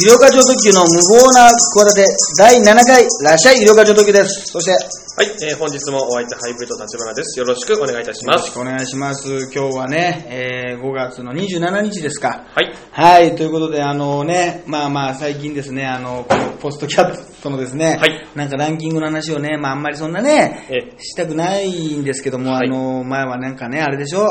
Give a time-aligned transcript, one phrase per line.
[0.00, 2.06] 医療課長特急の無謀な企て
[2.38, 4.46] 第7回、らっしゃい医療課長特急です。
[4.46, 4.78] そして、よ
[5.18, 7.38] はい、えー本日もお相手ハイブリッド立花です。
[7.38, 8.38] よろしくお願いいたします。
[8.38, 9.50] ろしくお願いします。
[9.54, 12.46] 今日はね、えー5月の27日ですか。
[12.54, 12.74] はい。
[12.90, 24.26] はい、ということで、あのね、まあまあ、最近ですね、あの、このポストキャットのですね、はいなんかランキングの話をね、まああんまりそんなね、えしたくないんですけども、はいあの、前はなんかね、あれでしょ、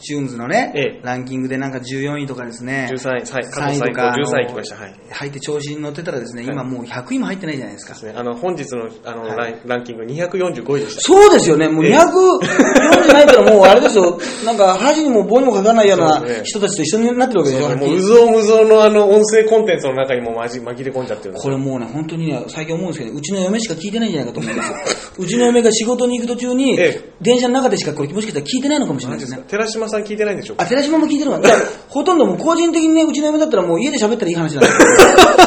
[0.00, 4.76] iTunes のね、ええランキングでなんか14位とかですね、13位、はい、過3去最高位とか、13位来ました。
[4.76, 4.94] はい。
[5.10, 7.94] 入って調子に乗ってたらですね、今もう100位も入ってないじゃないですか。
[7.94, 11.00] ですね、あの、本日のあの、はいランキング245位でした。
[11.02, 17.76] そうですよね、もうええ240じゃないからもうあれですよ、なんか箸にも棒にもかからないような人たちと一緒になってるわけでしょ。
[17.76, 24.76] もう、うぞうむぞうのあの、音声コンテンツの中にもまじ紛れ込んじゃってるこれもうね、本当にね、最近思うんですけど、うちの嫁しか聞いてないんじゃないかと思うんですよ。
[25.18, 29.42] うちの嫁が仕事に行く途中にええ、電車の中でしかこれ、もしかしたら聞いてないのかもしれないですね。
[29.48, 30.64] 寺島さん聞いてないんでしょうか？
[30.64, 31.38] あ、寺島も聞いてるわ。
[31.40, 31.54] いや、
[31.88, 34.78] ほとんどもう個人的にね、うちの嫁だったらもう家で喋ったらいい話なんですよ。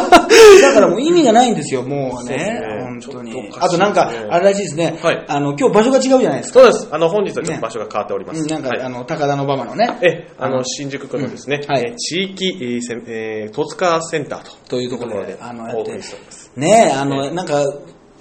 [0.61, 2.83] だからもう意味がないんですよ、もうねそうですね。
[2.83, 3.51] 本当に。
[3.59, 4.97] あとなんか、あれらしいですね。
[5.01, 6.59] はいあの、今日場所が違うじゃないですか。
[6.59, 6.87] そうです。
[6.91, 8.41] あの、本日はちょっと場所が変わっております。
[8.41, 9.97] うんなんか、はいあの、高田の馬場のね。
[10.01, 14.51] え、あの、新宿区のですね、うんはいえー地域、えー戸塚センターと。
[14.69, 15.91] というところで、であの、やって。
[16.55, 17.63] ねえ、あの、なんか、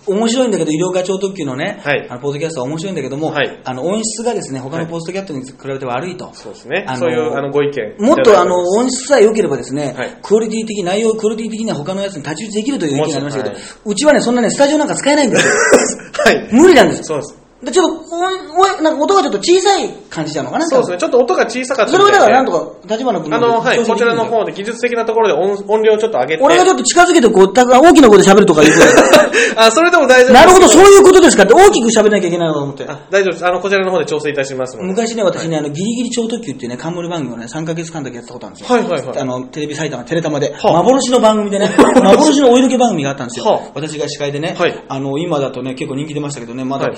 [0.07, 6.31] 面白いんだけど、医療課長特急のね、はいあのポッドキャストは面白いんだけども、はいあの音質がですね、他のポストキャストに比べて悪いと。
[6.35, 6.85] そうですね。
[6.89, 7.97] あのそういうあのご意見。
[7.99, 15.55] もっとあの音質さえ良ければですね、はいクオリティ的、内容クオリティ的には他のやつに太刀打ちできるという意見がありましたけど、うちはね、そんなね、スタジオなんか使えないんですよ。
[16.25, 16.49] はい。
[16.53, 17.42] 無理なんですそうです。
[17.63, 20.99] でちょっと、おおなんか音がちょっと小さい感じちゃうのかなそうですね。
[20.99, 22.53] ちょっと音が小さかったそれはだからなんとか。
[22.53, 26.43] か、立花君あの、はい、こちらの方方で技術的なところで音音量をちょっと上げて。
[26.43, 28.75] 俺がちょっと近づけてこう、た大きな声で喋るとか言う
[29.57, 30.35] あ、それでも大丈夫。
[30.35, 32.85] なるほど、そういうことですかって大きく喋らなきゃいけないのかと思って。
[32.89, 33.47] あ大丈夫です。
[33.47, 34.89] あの、こちらの方で調整いたしますので。
[34.89, 38.77] 昔ね、私ね、あの、ギリギリ超特急っていうね、冠番組をね、3ヶ月間だけやってたことあるんですよ。
[38.77, 43.45] はいはいはいあの、テレビ埼玉、テレタマで、はあ幻の番組でね、 幻のお色気番組があったんですよ。
[43.45, 46.97] はあ私が司会でね、はいあの、今だとね、結構人気出ましたけどね、まだ、はい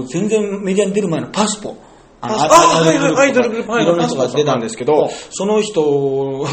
[0.00, 1.76] もう全然メディアに出る前のパスポ。
[2.20, 2.54] あのパスポ。
[2.54, 6.46] あはいはいアイドルグループはいいろんな人が出たんですけどはい、その人、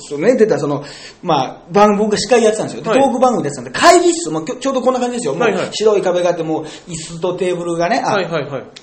[0.00, 0.84] そうね、出たその、
[1.22, 2.82] まあ、番組、僕が司会やってたんですよ。
[2.82, 5.34] トーク番組でやってたんで、会議室、もうきょちょうどこんな感じですよ。
[5.38, 5.68] はいはい。
[5.72, 8.16] 白い壁があって、もう椅子とテーブルがね、あ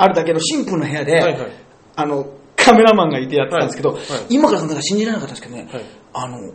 [0.08, 1.52] るだけのシンプルな部屋で、はいはい。
[1.96, 4.00] あの、カメラマンがいてやってたんですけど、はい。
[4.00, 4.26] はい。
[4.30, 5.86] 今から考えたら信じられなかったんですけどね、はい。
[6.14, 6.54] あの、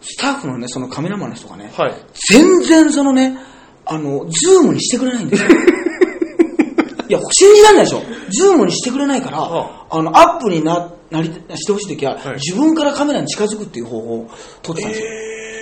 [0.00, 1.94] スタッフのね、そのカメラマンの人がね、はい。
[2.30, 3.38] 全然そのね、
[3.86, 5.48] あの、ズームにしてくれないんですよ。
[7.08, 8.02] いや、信じられないでしょ。
[8.30, 12.34] ズームにしてくれないから、はあの、アップにな、なり、してほしいときは、はい。
[12.34, 14.30] 自分からカメラに近づくっていう方法を
[14.62, 15.08] 取ってたんですよ。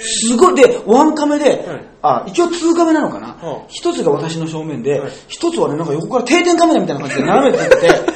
[0.02, 0.56] すごい。
[0.56, 1.84] で、ワンカメで、はい。
[2.02, 3.28] あ、一応ツーカメなのかな。
[3.28, 8.11] はあ一、つが私の正面ではい、一、つはね、なんか横から定点カメラみたいな感じで斜めて撮ってて、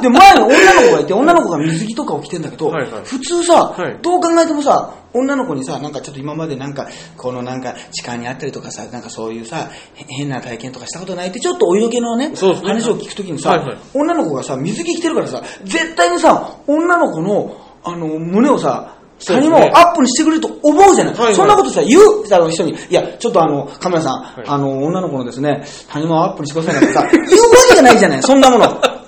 [0.00, 3.04] で、前に女の子がいて、女の子が水着とかを着てんだけど、はいはい。
[3.04, 3.98] 普通さ、はい。
[4.02, 13.78] どう考えてもさ、女の子にさ、なんかちょっと今までなんか、このなんか痴漢にあったりとかさ、なんかそういうさ、へ変な体験とかしたことないって、ちょっとお色気のね、話を聞くときにさ、はいはい。
[13.94, 21.34] 女の子がさ、水着着てるからさ、絶対にさ、女の子の、あの、胸をさ、下にもアップにしてくれると思うじゃない、はいはい。
[21.34, 22.02] そんなことさ、言う
[22.32, 24.44] あの人に、いや、ちょっとあの、カメラさん、い。
[24.46, 28.99] あの、女の子のですね、谷間をアップにしてくださいなんてさ、言うわけがないじゃない、そんなもの。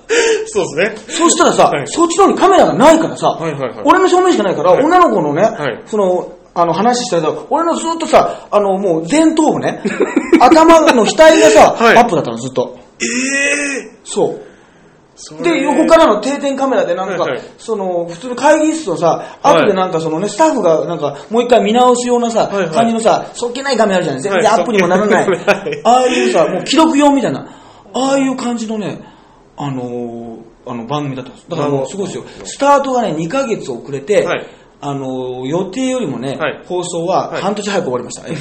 [0.46, 1.14] そうですね。
[1.14, 1.86] そうしたらさ、はい。
[1.86, 3.82] そっちの方にカメラがないからさ、はいはいはい。
[3.84, 4.84] 俺の正面しかないから、はい。
[4.84, 5.82] 女の子のね、はい。
[5.86, 9.82] その、あの話したら、俺のずっとさ、あの、もう前頭部ね、
[10.40, 11.96] 頭の額がさ、はい。
[11.96, 12.76] アップだったの、ずっと。
[13.00, 13.04] え
[13.86, 14.42] えそう。
[15.14, 15.42] それ。
[15.42, 17.42] で、横からの定点カメラでなんか、はいはい。
[17.58, 22.68] その、普通の会議室のさ、後でなんかそのね、スタッフがなんか、もう一回見直すようなさ、はいはい。
[22.70, 24.60] 感じのさ、そっけない画面あるじゃない全然はい。
[24.60, 25.26] アップにもならない。
[25.84, 27.46] ああいうさ、もう記録用みたいな、
[27.94, 29.00] ああいう感じのね、
[29.64, 31.48] あのーあの番組だったんです。
[31.48, 32.24] だからもうすごいですよ。
[32.44, 34.46] スタートがね、2ヶ月遅れて、はい
[34.80, 38.28] あのー予定よりもね、はい放送ははい半年早く終わりました。
[38.28, 38.32] え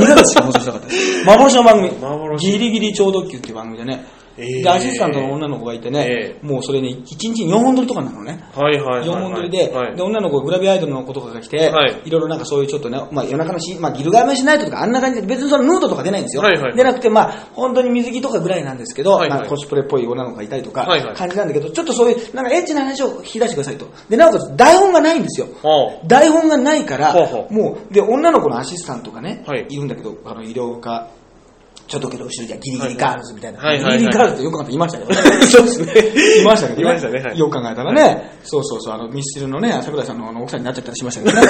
[0.00, 1.24] 2ヶ月しか放送しなかったです。
[1.26, 1.90] 幻の番組。
[2.00, 8.44] 幻ギリギリ超特急っていう番組でね、えーで、アシスタントの女の子がいてね、もうそれね、1日に4本撮りとかなのね。
[8.54, 9.08] はいはいはい。
[9.08, 16.42] 4本撮りで、はいで、女の子、グラビアアイドルの子とかが来て、はいいろいろなんかそういうちょっとね、まあ夜中のし、まあギルガーメンしないとかあんな感じで、別にそのヌードとか出ないんですよ。
[16.42, 23.86] はいはいでなくて、まあ本当に水着とかぐらいなんですけど、はいはいコスプレっぽい女の子がいたりとか、はいはい感じなんだけど、ちょっとそういう、なんかエッチな話を引き出してくださいと。
[24.08, 25.46] で、なおかつ台本がないんですよ。
[25.62, 27.14] は台本がないから、
[27.50, 31.08] もう、で、女の子のアシスタントがね、はいい、るんだけど、あの、医療科、
[31.86, 33.60] ちょっとけど後ろじゃギリギリガールズみたいな。
[33.60, 35.16] はいはいはいギリギリガールズってよく考えたらいましたけどね。
[35.46, 36.42] そうですね。
[36.42, 36.82] いましたけどね。
[36.82, 38.38] いましたねはいよく考えたらね。
[38.42, 41.46] そうそうそう、あの、ミスチルのね、桜井さんのあの奥さんになっちゃったりしましたけどね。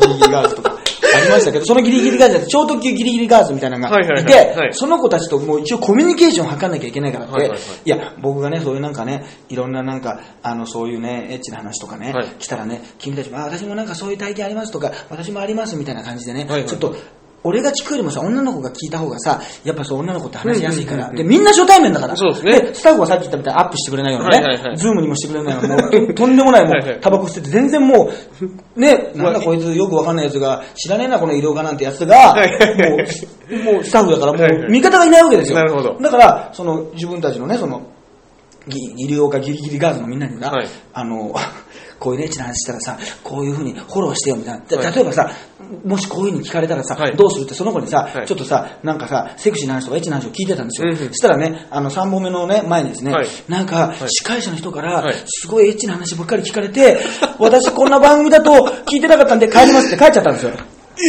[0.00, 0.82] ギリギリガールズとか。
[1.14, 16.96] ありましたけど、そのギリギリガールズ、超特急ギリギリガールズみたいなのがはいはいはいいてはい、その子たちともう一応コミュニケーションを図んなきゃいけないからって、はいはいはいいや、僕がね、そういうなんかね、いろんななんか、あの、そういうね、エッチな話とかね、はい来たらね、君たちも、あ、私もなんかそういう体験ありますとか、私もありますみたいな感じでね、はいはいちょっと、
[17.44, 22.16] 俺が聞くよりもさ、女の子が聞いた方がさ、やっぱそう女の子って話しやすいから、うんうんうんで、みんな初対面だから。
[22.16, 22.74] そうですね。
[22.74, 24.76] スタッフはさっき言ったみたいにアップしてくれないようなね、はいはいはい。
[24.76, 28.10] ズームにもしてくれないような、 もう、とんでもない、も、うタバコ吸ってて、全然も
[28.76, 32.96] う、ね、なんだこいつよくわかんないやつが、知らねえな、この色がなんてやつが、も
[33.56, 35.56] う、もうスタッフだから、もう、味方がいないわけですよ。
[35.58, 35.98] なるほど。
[36.00, 37.82] だから、その、自分たちのね、その、
[38.68, 40.66] ギギリオかギリギリガールズのみんなにな、はい。
[40.92, 41.34] あの、
[42.02, 44.66] こういうね、エッチな話したらさ、こういうふうにフォローしてよみたいな。
[44.66, 45.30] ではい例えばさ、
[45.84, 50.88] もしこういうふうに聞かれたらさ、はいどうするってその子にさ、はいちょっとさ、なんかさ、セクシーな話とかエッチな話を聞いてたんですよ。
[50.90, 56.98] うんしたらね、あの、3本目のね、前にですね、はいなんか、い司会者の人からはい、すごいエッチな話ばっかり聞かれて、
[57.38, 58.50] 私こんな番組だと
[58.84, 60.52] 聞いてなかったんで帰りますって帰っちゃったんですよ。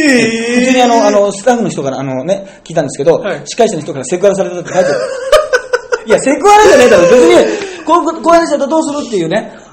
[0.06, 4.98] え普通にあの、あの、スタッフの人から、あのね、聞いたんですけど、はい司会者の人からセクハラされたって書いてある。
[6.06, 7.02] いや、セクハラじゃねえだろ。
[7.02, 9.63] 別に、こう、こういう話だったらどうするっていうね、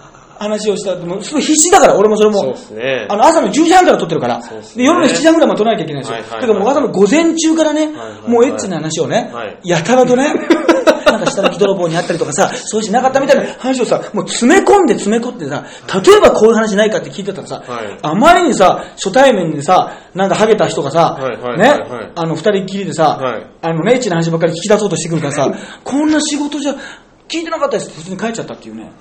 [0.41, 2.55] 話をしたもうすごい必死だから、俺もそれも。
[2.71, 3.05] ね。
[3.09, 4.41] あの、朝の10時半から撮ってるから、
[4.75, 6.13] で夜の7時半ぐらいまで撮らなきゃいけないんですよ。
[6.15, 6.41] はいはいはい。
[6.41, 9.59] だからもう朝の午前中からね、はいはいもうエッチな話をね、はい。
[9.63, 10.33] やたらとね、
[11.05, 15.63] なんか下抜き泥棒にあったりとかさ、そういうしなかったみたいな話をさ、もう詰め込んで詰め込んでさ、
[16.03, 17.97] 例えばこういう話ないかって聞いてたらさ、はい。
[18.01, 23.45] あまりにさ、初対面でさ、なんかハゲた人がさ、はいはいはいねはい、あの二人っきりでさ、はい。
[23.61, 25.51] あのね、エッチな話ばっかり聞き出そうとしてくるからさ、
[25.83, 26.75] こんな仕事じゃ
[27.27, 28.91] 聞いてなかったですって普通に帰っちゃったっていうね、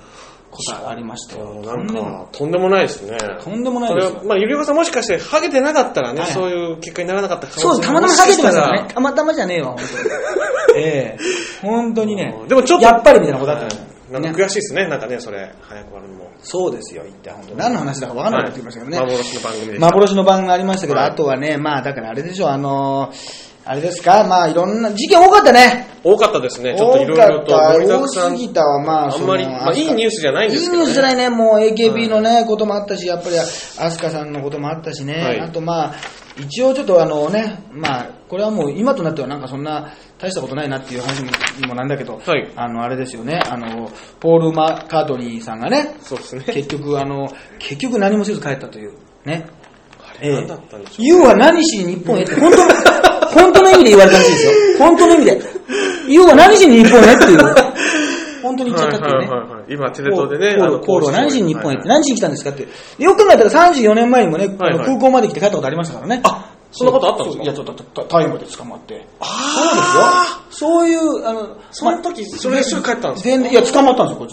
[0.51, 1.55] ことがありましたよ。
[1.55, 3.17] なんとんでもか、とんでもないですね。
[3.41, 8.93] とんでもないですよまあ、ゆりおかさんもしかして、ハゲてなかったらね、はいそういう結果にならなかった可能性そうです、たまたまハゲてますからねもし。
[8.93, 10.85] たまたまじゃねえわ、本当に。
[10.85, 12.35] ええ本当にね。
[12.47, 16.31] でもちょっとやっぱりみたいなことあったはいのなんか悔しいですね、なんかね、それ、早く終わるのも。
[16.43, 17.57] そうですよ、言って本当に。
[17.57, 18.99] 何の話だか分かんなくなってきましたけどね。
[18.99, 19.85] 幻の番組でした。
[19.85, 25.87] 幻の番組がありましたけど、はいあとはね、まあだからあれでしょ、あのーあれですか、まあいろんな、事件多かったね。
[26.03, 28.33] 多かったですね、ちょっといろいろと多かった盛りだくさん。
[28.33, 30.79] 多すぎたわ、まあ、あんまり、まあ、いいニュースじゃないんですけど、ね。
[30.79, 35.39] いいニュースじゃないね、もう AKB のね、こともあったし、やっぱり、アスカさんのこともあったしね、はい。
[35.39, 35.95] あとまあ、
[36.39, 42.51] 一応ちょっとあのね、まあ、これはもう今となってはなんかそんな大したことないなっていう話にもなんだけど、はい。
[42.55, 46.43] あの、あれですよね、あの、ポール・マーカートニーさんがね、そうですね。
[46.45, 47.29] 結局あの、
[47.59, 48.93] 結局何もせず帰ったという、
[49.25, 49.45] ね。
[50.21, 51.05] ええ何だったんでしょう。
[51.05, 54.51] ユウは何しに日本へって、本当の、本当の意味で言われたらしいですよ。
[54.79, 55.41] 本当の意味で。
[56.07, 57.39] ユウは何しに日本へっていう。
[58.41, 59.17] 本当に言っちゃったっていうね。
[59.17, 62.67] はいはいはいはい今、テレ東でね、ポール、あのポールは何しに日本へって、何しに来たんですかって。
[62.97, 66.21] よく考えたら34年前にもね、あはいはいの空港まで来て帰ったことありましたからね。
[66.23, 67.43] あそんなことあったんですか？
[67.43, 69.05] いや、ちょっとたタイムで捕まって。
[69.21, 70.03] そうですよ。
[70.49, 73.47] そういう、あの、その時、それですぐ帰ったんですか？
[73.49, 74.27] いや、捕まったんですよ、こっ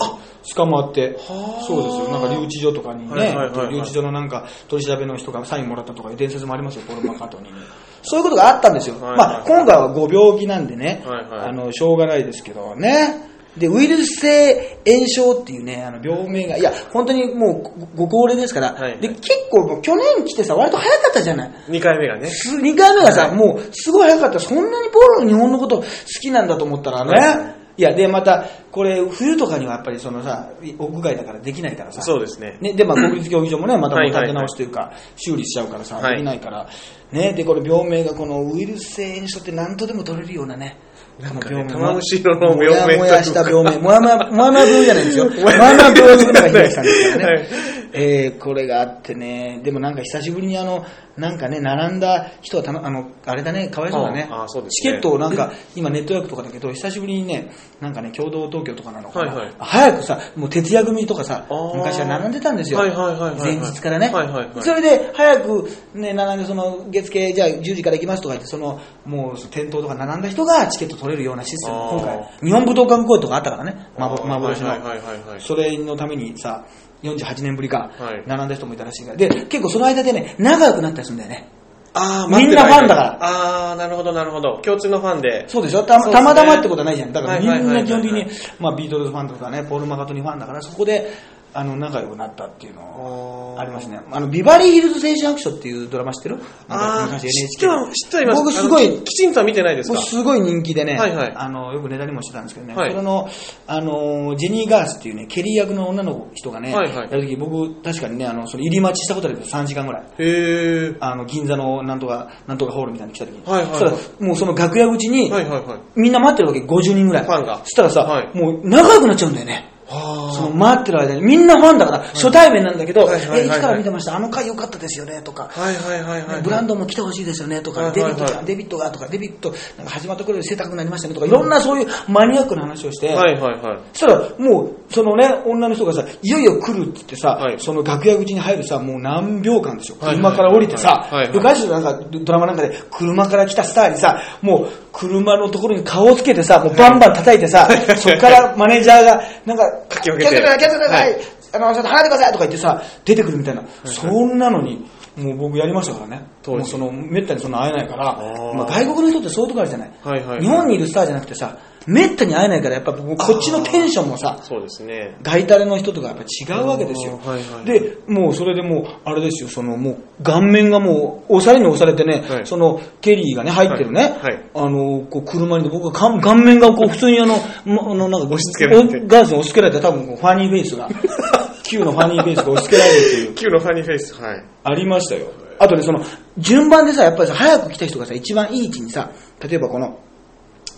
[0.49, 0.55] ち。
[0.55, 1.19] 捕まって。
[1.67, 2.09] そうですよ。
[2.11, 7.59] なんか留置所とかにね、はいはいはいはい留置所のなんか取り調べの人がサインもらったとかいう伝説もありますよ、ポール・マッカートニーに。
[8.03, 8.97] そういうことがあったんですよ。
[8.97, 13.29] はいはいまあ、今回はご病気なんでね、はいはいあの、しょうがないですけどね。
[13.57, 17.63] で、ウイルス性炎症っていうね、あの病名が、いや、本当にもう
[17.97, 21.51] ごご高齢ですから、はいはいで、結構去年来てさ、割と早かったじゃない。
[21.69, 22.29] 2回目がね。
[22.29, 24.39] 2回目がさ、もうすごい早かった。
[24.39, 25.85] そんなにポールが日本のこと好
[26.21, 27.13] きなんだと思ったらね。
[27.13, 32.03] はいいや、で、また、これ、冬とかにはやっぱりそのさ、屋外だからできないからさ。
[32.03, 32.59] そうですね。
[32.61, 36.69] ね、で、まあ、国立競技場もね、 また立て直しというか、修理しちゃうからさ、はいできないから。
[37.13, 40.77] ね、で、これ病名がこのウイルス性炎症って何とでも取れるようなね。
[41.21, 43.79] なんかね玉虫色の病名もやもやした病名。
[43.79, 45.25] もやもや、もやもや病じゃないんですよ。
[45.25, 47.25] もやもや病の中開きたんですからね。
[47.25, 50.85] はいえーこれがあってね、でもなんか久しぶりにあの、
[51.17, 54.29] なんかね、並んだ人はたの、あの、あれだね、かわいそうだね。
[54.31, 59.33] ああそうですチねケットをなんか、今ネット予約とかだけど、久しぶりにね、なんかね、共同東京とかなのかな。
[59.33, 62.79] はいはい早くさ、もう徹夜組とかさ昔は並んでたんですよ。
[62.79, 64.11] はいはいはい前日からね。
[64.11, 74.69] はいはいはいそれで、早くね、並んで、その、月経、じゃあ10時から行きますとか言って、その、もう、店頭とか並んだ人がチケット取れるようなシステム、今回、日本武道館公演とかあったからね、幻幻の。
[74.69, 75.41] はいはいはいはいはい。
[75.41, 76.65] それのためにさ、
[77.03, 79.17] 48年ぶりかはい、並んだ人もいたらしいから。
[79.17, 81.49] で、結構その間でね、仲良くなったりするんだよね。
[81.95, 84.59] あーみんなファンだからああ、なるほどなるほど。
[84.63, 85.45] 共通のファンで。
[85.49, 85.83] そうでしょ？
[85.85, 87.13] たまたまってことはないじゃん。
[87.13, 88.27] だからみんな基本的に、
[88.61, 91.11] まあビートルズファンとかね、ポール・マカトニーファンだから、そこで、
[91.55, 94.01] あの、仲良くなったっていうのありますね。
[94.13, 96.39] あの、ビバリーヒルズ青春白書っていうドラマ知ってる？
[96.69, 98.43] ああ、昔知っては、知ってはいます。
[98.43, 99.95] 僕すごいききちんとは見てないですか？
[99.95, 101.33] 僕すごい人気でね、はいはい。
[101.35, 102.91] あのよくネタにもしてたんですけどね、はい。
[102.91, 103.29] それの
[103.67, 107.11] あのジェニー・ガースっていうねケリー役の女の人がね、はいはい。
[107.11, 110.03] やるとき僕確かにねあのその入り待ちしたことあるんですよ3時間ぐらい。
[110.03, 110.97] へえ。
[111.01, 113.81] あの銀座のなんとかなんとかホールみたいに来た時に、はいはいはい。
[113.81, 115.81] そしたらもうその楽屋口に、はいはいはい。
[115.97, 117.25] みんな待ってるわけ50人ぐらい。
[117.25, 117.59] ファンが。
[117.65, 118.37] そしたらさ、はい。
[118.37, 119.53] もう仲良くなっちゃうんだよね。
[119.53, 124.17] はその待ってる間に、みんなファンだから、初対面なんだけど、え、いつから見てました？
[124.17, 126.43] あの回良かったですよねとか、はいはいはいはい。
[126.43, 133.81] ブランドも来てほしいですよねとか、デビットが、デビットがとか、デビット、なんか始まった頃より背高くなりましたねとか、いろんなそういうマニアックな話をして、はいはいはい。
[133.93, 137.59] そしたら、もう、そのね、女の人がさ、いよいよ来るって言ってさ、はい。
[137.59, 139.97] その楽屋口に入るさ、もう何秒間でしょ。
[140.05, 150.25] はい車から降りてさ、昔のなんかドラマなんかで、車から来たスターにさ、もう車のところに顔をつけてさ、もうバンバン叩いてさ、そっからマネージャーが、なんか、かき分けて。
[150.25, 151.21] 気をつけてください、気をつけてください、はい。
[151.53, 153.63] あの、ちょっと離れてくださいとか言ってさ、出てくるみたいな。
[153.85, 156.27] そんなのに、もう僕やりましたからね。
[156.47, 158.55] もうその、めったにそんな会えないから、ー。
[158.55, 160.41] まあ、外国の人ってそういうとこあるじゃない。
[160.41, 161.59] 日本にいるスターじゃなくてさ、
[161.89, 165.17] めったに会えないから、やっぱ僕こっちのテンションもさ、そうですね。
[165.23, 167.19] ガイタレの人とかやっぱ違うわけですよ。
[167.25, 180.89] はいはいで、もうそれでもう、あれですよ、そのもう顔面がもう、押されに押されてね、はいそのケリーがね、入ってるね、はいはいあの、こう車に僕が顔顔面がこう普通にあの、まあのなんか押し付けられておガーズに押し付けられて多分こうファニーフェイスが、
[181.65, 184.15] Q のファニーフェイスが押し付けられるっていう、Q のファニーフェイス。
[184.23, 184.45] はい。
[184.65, 185.33] ありましたよ。
[185.59, 186.05] あとね、その、
[186.39, 189.99] 順番でさ、やっぱりさ、早く来た人がさ、一番いい位置にさ、例えばこの、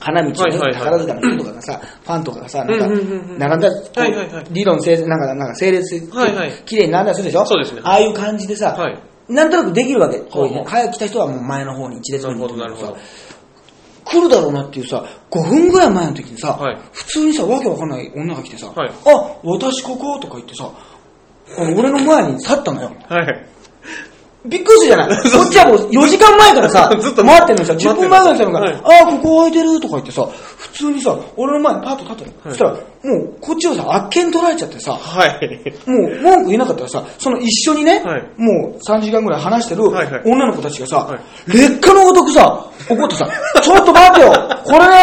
[0.01, 0.75] 花道に、はいはいはい。
[0.75, 2.89] 宝塚の人とかがさ、ファンとかがさ、なんか、
[3.39, 3.71] 並んだ、
[4.51, 6.01] 理論整列、なんか、なんか整列、
[6.65, 7.45] 綺麗に並んだりするでしょ？
[7.47, 7.83] そうですね。
[7.85, 8.99] ああいう感じでさ、はい。
[9.29, 10.19] なんとなくできるわけ。
[10.19, 12.95] こういう早く来た人はもう前の方に一列目になるさ、
[14.05, 16.79] 来るだろうなっていうさ、5分ぐらい前の時にさ、はい。
[16.93, 18.91] 普通にさ、わけわかんない女が来てさ、はい。
[18.91, 20.73] あ、私こことか言ってさ、
[21.59, 22.91] 俺の前に立ったのよ。
[23.09, 23.47] はい。
[24.45, 25.09] びっくりするじゃない。
[25.31, 28.73] こっちはもう4時間前からさ、 ずっと待ってるのにさ、10待ってる分前から来たのが、はい。
[28.73, 32.55] ああ、ここ空いてるとか言ってさ、普通にさ、俺の前にパッと立ったの。
[32.55, 35.91] そしたら、もうこっちをさ、あっけに取られちゃってさ、はい。
[35.91, 43.27] もう文句言えなかったらさ、その一緒にね、はいもう3時間ぐらい話してるはいはい女の子たちがさ、はい劣化のごとくさ、怒ってさ、
[43.63, 44.33] ちょっと待ってよ、
[44.65, 44.97] これね、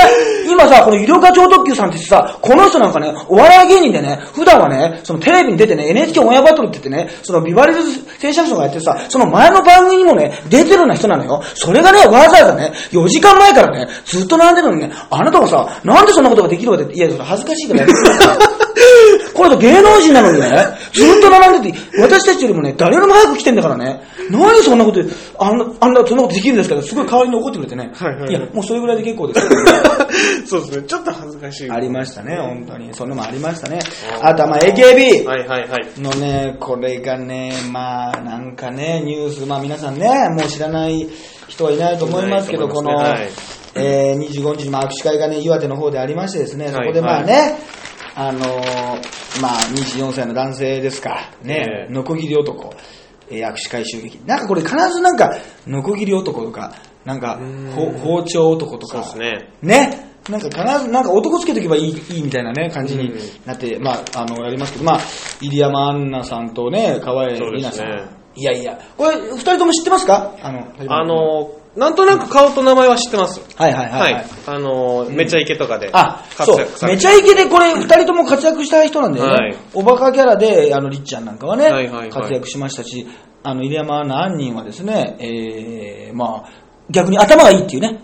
[0.50, 11.42] 今さ、この医療課長特急さんってさ、この人なんかね、お笑い芸人でね、普段はね、そのテレビに出てね、NHK オンエアバトルって言ってね、そのビバリーズ製作所がやってさ、その前の番組にもね、出てるような人なのよ。
[11.56, 17.87] それがね、わざわざね、4時間前からね、ずっと並んでるのにね、あなたがさ、なんでそんなことができるわけって、いや、それ恥ずかしいから
[19.34, 20.48] これ芸能人なのにね、
[20.94, 24.01] ずっと並んでて、私たちよりもね、誰よりも早く来てんだからね、
[24.32, 25.00] 何そんなこと、
[25.39, 27.91] あんな、あんな、そんなことできるんですから、すごい代わりに怒ってくれてね。
[27.94, 29.48] はいはいはいや、もうそれぐらいで結構です。
[30.48, 30.88] そうですね。
[30.88, 31.72] ちょっと恥ずかしい。
[31.72, 32.94] ありましたね、本当に。
[32.94, 33.79] そんなのもありましたね。
[34.22, 36.01] あとはまあ AKB はいはいはい。
[36.01, 41.08] のね、これがね、まあなんかね、ニュース、まあ皆さんね、もう知らない
[41.48, 43.29] 人はいないと思いますけど、いないとこの、はい
[43.80, 47.58] えー、25日にまあ握手会がね、岩手の方でありましてですね、はいそこでまあね、
[48.16, 52.74] あのーまあ24歳の男性ですか、ね、ええノコギリ男、
[53.30, 54.18] えー握手会襲撃。
[54.26, 55.36] なんかこれ必ずなんか、
[55.68, 56.74] ノコギリ男とか、
[57.06, 57.40] なんか、
[57.76, 59.50] ほ包丁男とか、ね。
[59.62, 60.08] ね。
[60.30, 65.00] なんか必ず、なんか男つけとけばいい、いいみたいなね、感じにうんなって、まあ、あの、やりますけど、まあ、
[65.40, 67.88] 入山アンナさんとね、河合里奈さん。
[67.90, 68.04] ね
[68.36, 70.36] いやいや、これ、二人とも知ってますか？
[70.44, 73.40] あの、あ、の、なんとなく顔と名前は知ってます。
[73.56, 74.14] はいはいはい、はい。
[74.16, 74.26] はい。
[74.48, 76.88] あの、めちゃイケとかであ、そう。
[76.88, 79.32] めちゃイケでこれ、二人とも活躍した人なんだよね。
[79.32, 83.08] はいおバカキャラで、あの、りっちゃんなんかはね、はいはいはい活躍しましたし、
[83.44, 88.00] あの、入山ア杏仁はですね、えー、まあ、逆に頭がいいっていうね。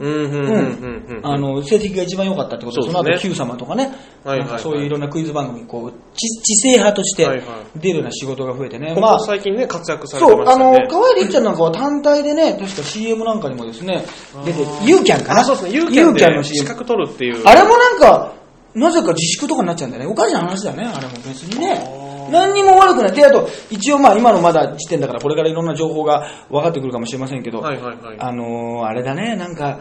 [1.24, 7.28] あの、成績が一番良かったってことで、その後、Q 様とかね、はいはいはいなんかそういういろんなクイズ番組に、こう、知知性派として
[7.76, 8.94] 出るような仕事が増えてね。
[8.96, 14.06] こまあこ、最近ね、活躍されそう、あのてましたね。、河合りっちゃんなんかは単体でね、確か CM なんかにもですね、
[14.46, 15.76] 出て、ユーキャンかなあ、そうですね。
[15.76, 16.64] ユーキユャンでの資。
[16.66, 17.42] 格取るっていう。
[17.46, 18.34] あれもなんか、
[18.74, 20.10] なぜか自粛とかになっちゃうんだよね。
[20.10, 22.03] おかしな話だよね、あれも別にね。
[22.32, 23.12] 何にも悪くない。
[23.14, 28.16] で、あと、一応まあ今のまだ時点だから、これからいろんな情報が分かってくるかもしれませんけど、はいはいはい。
[28.20, 29.80] あのーあれだね、なんか、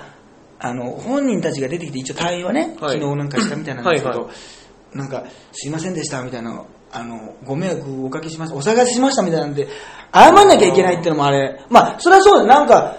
[0.59, 4.33] あの、本人たちが出てきて、一応対話ね、はい昨日なんかしたみたいなんですけど、はいは
[4.95, 9.69] なんか、すいませんでした、みたいな、あの、ご迷惑おかけしました、お探ししました、みたいなんで、
[10.15, 12.97] 謝んなきゃいけないっていうのもあれ、まあ、それはそうだよ、なんか、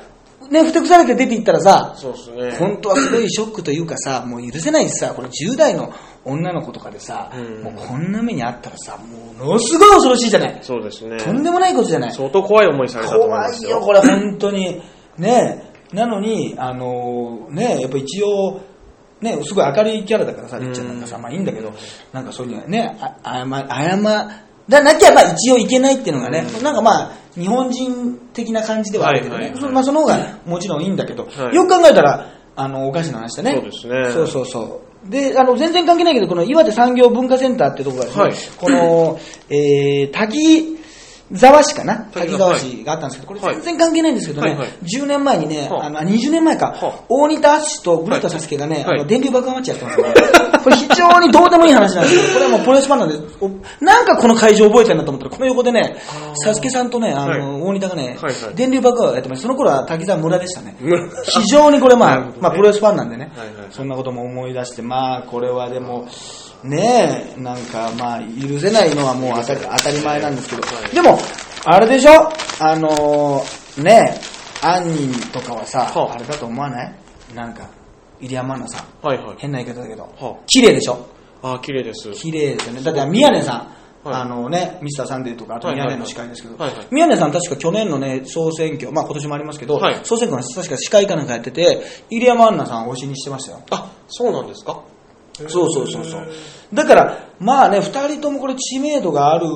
[0.49, 2.51] ね、ふてくされて出て行ったらさ、そうですね。
[2.57, 5.93] 本当はすごいショックというかさ、もう許せないしさ、これ10代の
[6.25, 10.59] 女の子とかでさ、うんもうこんな目にあったらさ、ものすごい恐ろしいじゃない。
[10.61, 11.17] そうですね。
[11.17, 12.11] とんでもないことじゃない。
[12.11, 13.79] 相当怖い思いされたと思いま怖いよ、すよ。
[13.81, 14.81] これ本当に。
[15.17, 18.61] ねなのに、あのねやっぱ一応、
[19.21, 21.71] ね、すごい明るいキャラだからさ、りっちゃんなんかさ、まあいいんだけど、
[22.11, 31.55] なんかそういうのね、あ謝、謝、だなきゃまあ一応いけないっていうのがね、なんかまあ、日本人的な感じではあるけどね、はいはいそまあその方がもちろんいいんだけど、はい。
[31.55, 33.53] よく考えたら、あの、おかしな話だね。
[33.55, 34.11] そうですね。
[34.11, 35.09] そうそうそう。
[35.09, 38.33] で、あの、全然関係ないけど、この岩手産業文化センターってとこがですね、はい。
[38.57, 40.77] この、えー、滝、
[41.35, 42.09] 沢市かな？
[42.11, 44.59] 滝沢市があったんですけど、これ全然関係ないんですけどね、はい。
[44.59, 44.69] はい。
[44.83, 45.85] 10年前にね、はあ。
[45.87, 48.99] あの20年前か、はあ大仁田淳と古田佐助がね、はい。
[48.99, 50.07] あの電流爆破マッチやってますよ。
[50.07, 50.13] ね。
[50.63, 53.49] これ非常にどうでもいい話なんですけど、これはもうプロレスファンなんで、お
[53.83, 55.97] なんかこの会場覚えてるなと思ったら、この横でね、
[56.43, 58.17] 佐助さんとね、あの、大仁田がね、
[58.55, 59.43] 電流爆破をやってました。
[59.43, 60.75] その頃は滝沢村でしたね。
[60.79, 61.09] 村。
[61.23, 63.31] 非常にこれまあ、 まあプロレスファンなんでね、
[63.71, 66.05] そんなことも思い出して、まあこれはでも、
[66.63, 70.95] ねえ、なんかまあ許せないのはもう当たり当たり前なんですけど、はい。
[70.95, 71.19] でも、
[71.65, 72.31] あれでしょ？
[72.59, 76.13] あのー、ねえ、杏仁とかはさ、はあ。
[76.13, 76.95] あれだと思わない？
[77.35, 77.69] なんか、
[78.21, 79.35] 入山のさ、はいはい。
[79.39, 81.05] 変な言い方だけど、は綺麗でしょ？
[81.41, 82.11] あ、綺麗です。
[82.11, 82.81] 綺麗ですよね。
[82.81, 83.57] だって宮根さ
[84.03, 84.21] ん、はい。
[84.21, 85.97] あのね、ミスターサンデーとか、あとはいはいはい。
[85.97, 86.57] 宮根の司会ですけど。
[86.57, 93.61] はいはい、宮根さん確か去年のね、総選挙、まあ今年もありますけどはい、総選挙の確か司会かなんかやってて、入山アンナさんを推しにしてましたよ。
[93.71, 94.81] あ、そうなんですか？
[95.35, 96.27] そうそうそうそう。
[96.73, 99.47] だから、まあね、二人ともこれ知名度がある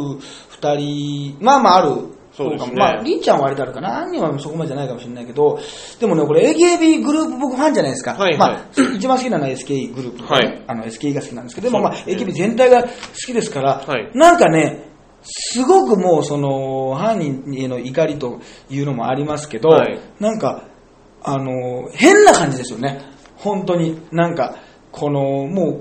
[0.49, 2.17] 二人、まあまあある。
[2.33, 4.01] そうですねまあ、りーちゃんは割とあるかな。
[4.01, 5.59] アンニはそこまでじゃないかもしれないけど、
[5.99, 8.13] でもね、これ AKB グループ僕ファンじゃないですか。
[8.13, 12.89] はいはいまあ、一番好きなのは SKE グループ、はいあの SKE が好きなんですけど、でもまあ AKB 全体が好
[13.25, 14.87] きですから、はいなんかね、
[15.23, 20.67] すごくもうその、犯人への怒りというのもありますけど、はいなんか、
[21.23, 23.01] あの、変な感じですよね。
[23.37, 23.99] 本当に。
[24.11, 24.55] なんか、
[24.97, 25.79] この、もう、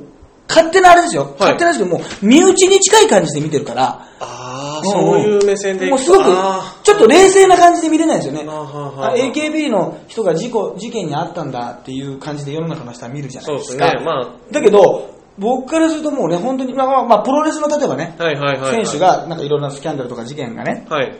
[0.48, 1.34] 勝手なあれですよ。
[1.38, 8.48] 勝手なんですけど、もう、身内に近い感じで見てるから、ああ、んそういう目線でもうすごくあ、ちょっと冷静な感じで見れないんですよね。
[8.48, 13.84] AKB の人が事故、事件にあったんだっていう感じで世の中の人は見るじゃないですか。
[13.84, 14.04] そうですね。
[14.04, 18.86] まあ、だけど、僕からするともうね、本当に、まあまあ、まあプロレスの例えばね、はいはいはいはい。
[18.86, 21.12] 選手がなんかいろんなスキャンダルとか事件がね、はい。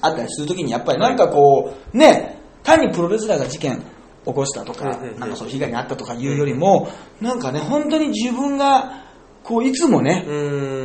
[0.00, 3.82] あったりするときにやっぱりなんかこう、ね、単にプロレスラーが事件
[4.24, 6.88] 起こしたとか、なんかそう被害に遭ったとかいうよりも、
[7.20, 9.04] なんかね、本当に自分が、
[9.42, 10.24] こういつもね。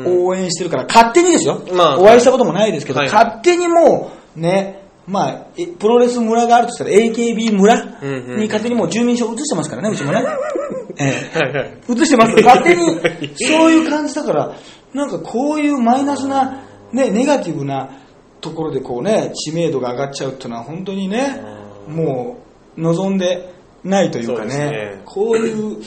[0.05, 1.62] 応援してるから、勝手にですよ。
[1.74, 4.79] まあお会いしたこともないですけど、はい勝手にもう、ね、
[5.10, 7.84] まあ、えプロレス村があるとしたら AKB 村
[8.38, 10.24] に勝手にもう住民票移してますからね、うちもね。
[11.00, 11.91] ええ。
[11.91, 13.00] 移してます 勝手に
[13.36, 14.55] そういう感じだから、
[14.93, 17.89] なんかこういうマイナスな、ね、ネガティブな
[18.41, 21.41] ところでこうね、知名度が上がっちゃうっていうのは本当にね、
[21.88, 22.38] もう
[22.79, 24.55] 望んでないというかね。
[24.57, 25.77] ね、こういう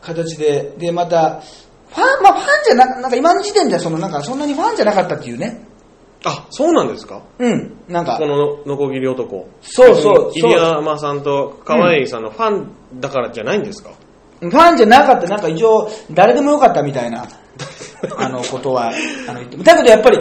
[0.00, 1.40] 形で、で、また、
[1.88, 5.64] ファン、まあファンじゃな、なんか今の時点ではそのなんかそんなにファンじゃなかったっていうね、
[6.24, 7.22] あ、そうなんですか？
[7.38, 8.16] うん、なんか。
[8.18, 9.46] こ、のノコギリ男。
[9.60, 10.32] そうそう。
[10.34, 13.90] 入山さんと川栄さんのファンだからじゃないんですか？
[14.40, 17.26] ファンじゃなかった、なんか一応、誰でもよかったみたいな、
[18.16, 18.90] あの、ことは、
[19.28, 19.56] あの、言って。
[19.58, 20.18] だけどやっぱり、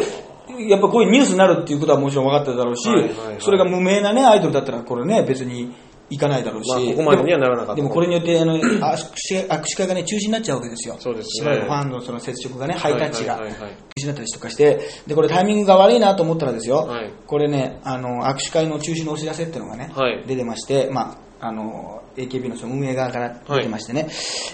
[0.69, 3.35] やっぱこういうニュースになるっていうことはもちろん分かってただろうし、はいはいはい。
[3.39, 5.73] それが無名なね、アイドルだったらこれね、別に
[6.13, 7.75] 行かないだろうし、まあここまでにはならなかった。
[7.75, 8.97] でもこれによって、あの、 握
[9.27, 10.95] 手握手会がね、中止になっちゃうわけですよ。
[10.99, 11.43] そうですね。
[11.43, 13.43] しばらくファンのその接触がね、ハイタッチがはい。
[13.43, 17.11] はいはいはい中止になったりとかして、で、これタイミングが悪いなと思ったらですよ、はい。
[17.27, 20.23] これね、あの、握手会の中止のお知らせっていうのがね、はい。
[20.25, 24.07] 出てまして、まあ、あの、AKB のその運営側から出てましてね、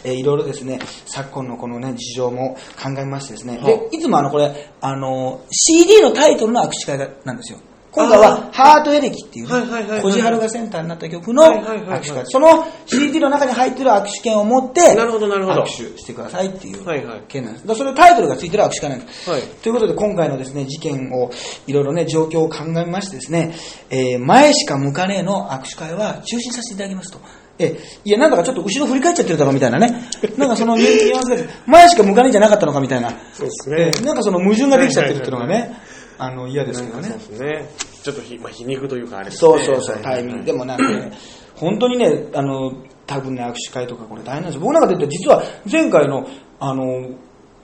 [0.04, 7.60] えーいろいろですね、昨今のこのね、事情も鑑みましてですね、はあで、いつもあの、これ、あの、CD のタイトルの握手会がなんですよ。
[8.00, 12.26] 今回は、ハートエレキっていうね、はいはいはいはい小路春がセンターになった曲の握手会。
[12.28, 16.86] その CD の中に入ってる握手券を持って、なるほどなるほど握手してくださいっていう
[17.28, 17.68] 件なんです。
[17.68, 19.30] だそれタイトルがついてる握手会なんです。
[19.30, 21.30] はいということで今回のですね、事件を
[21.68, 23.54] いろいろね、状況を鑑みましてですね、
[23.90, 27.20] えー前しか向かねえの握手会は中止させていただきますと。
[27.58, 30.08] えいや、なんだかちょっと後ろ振り返っちゃってるだろみたいなね。
[30.38, 33.10] なんかその前しか向かねえじゃなかったのかみたいな。
[33.34, 35.76] そうですえーなんかその矛盾ができちゃってるっていうのがね、
[36.18, 37.18] あの嫌ですけどねそう。
[37.18, 37.70] ですね。
[38.04, 39.40] ちょっとひ、まあ、皮肉というかあれですね。
[39.40, 40.44] そうそうそう、はいタイミング。
[40.46, 41.12] でもなんかね、
[41.56, 42.74] 本当にね、あの、
[43.06, 44.62] 多分ね、握手会とかこれ大変なんですよ。
[44.62, 46.28] 僕なんかで言って、実は前回の、
[46.60, 47.10] あの、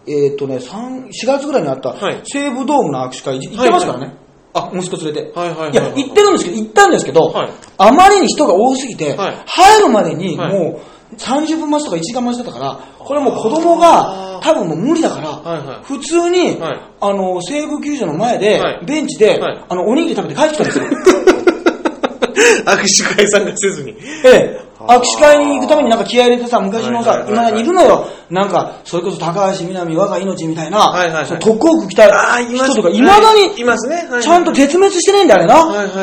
[0.08, 4.06] えっ、とね、3、4月ぐらいにあったはい西武ドームの握手会、行ってますからね。
[4.08, 4.16] はい
[4.58, 5.38] あ、息子連れて。
[5.38, 16.80] はいはいはいはいや、行ってるんですけど、行ったんですけど、はいあまりに人が多すぎて、はい入るまでにはいもう30分待ちとか1時間待ちだったから、これもう子供が多分もう無理だから、普通に、はい。
[17.02, 18.86] あの、西武球場の前で、はい。
[18.86, 19.66] ベンチで、はい。
[19.70, 20.86] あの、おにぎり食べて帰ってきたんですよ。
[22.66, 23.96] 握手会参加せずに。
[24.24, 28.08] ええ、握手会に行くためになんか気合い入れてさ、昔のさ、今だにいるのよ。
[28.30, 31.26] なんか、それこそ高橋みなみ我が命みたいな、はいはいはい。
[31.26, 32.08] その特攻服着た
[32.44, 34.08] 人とか、いまだに、いますね。
[34.22, 35.56] ちゃんと絶滅してないんだ、あれな。
[35.56, 35.96] はいはいはい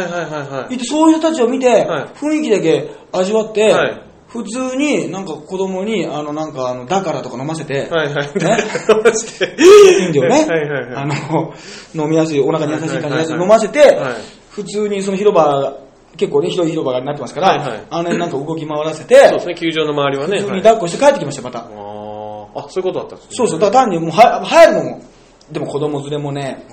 [0.64, 2.06] はいそういう人たちを見て、はい。
[2.18, 8.27] 雰囲気だけ味わって、はい普通になんか子供に、あの、なんか、あの、だからとか飲ませて、はいはい。
[8.38, 8.57] ね
[9.05, 9.57] マジで。
[9.59, 10.47] いいんだよね。
[10.49, 10.95] はいはいはい。
[10.97, 11.55] あの、
[11.95, 14.14] 飲みやすい、お腹に優しい感じのやつ飲ませて、はい
[14.53, 15.79] 普通にその広場、
[16.18, 20.38] 結構ね、広い広場になってますから、はいはいあの辺なんか動き回らせて、そうですね、球場の周りはね。
[20.40, 21.61] 普通にはい抱っこして帰ってきました、また。
[21.61, 23.31] あーあ、そういうことだったんですね。
[23.33, 25.03] そうそう、だから単にもうは入るのも、
[25.51, 26.66] でも子供連れもね、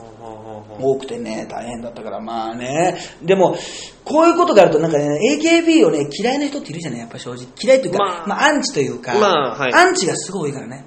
[0.79, 2.97] 多くてね、大変だったから、まあね。
[3.21, 3.57] でも、
[4.05, 7.45] こういうことがあると、なんかね、AKB をね、嫌いな人っているじゃない、やっぱ正直。
[7.61, 10.85] 嫌いというか、まあまあ、アンチというか、まあはいアンチがすごい多いからね。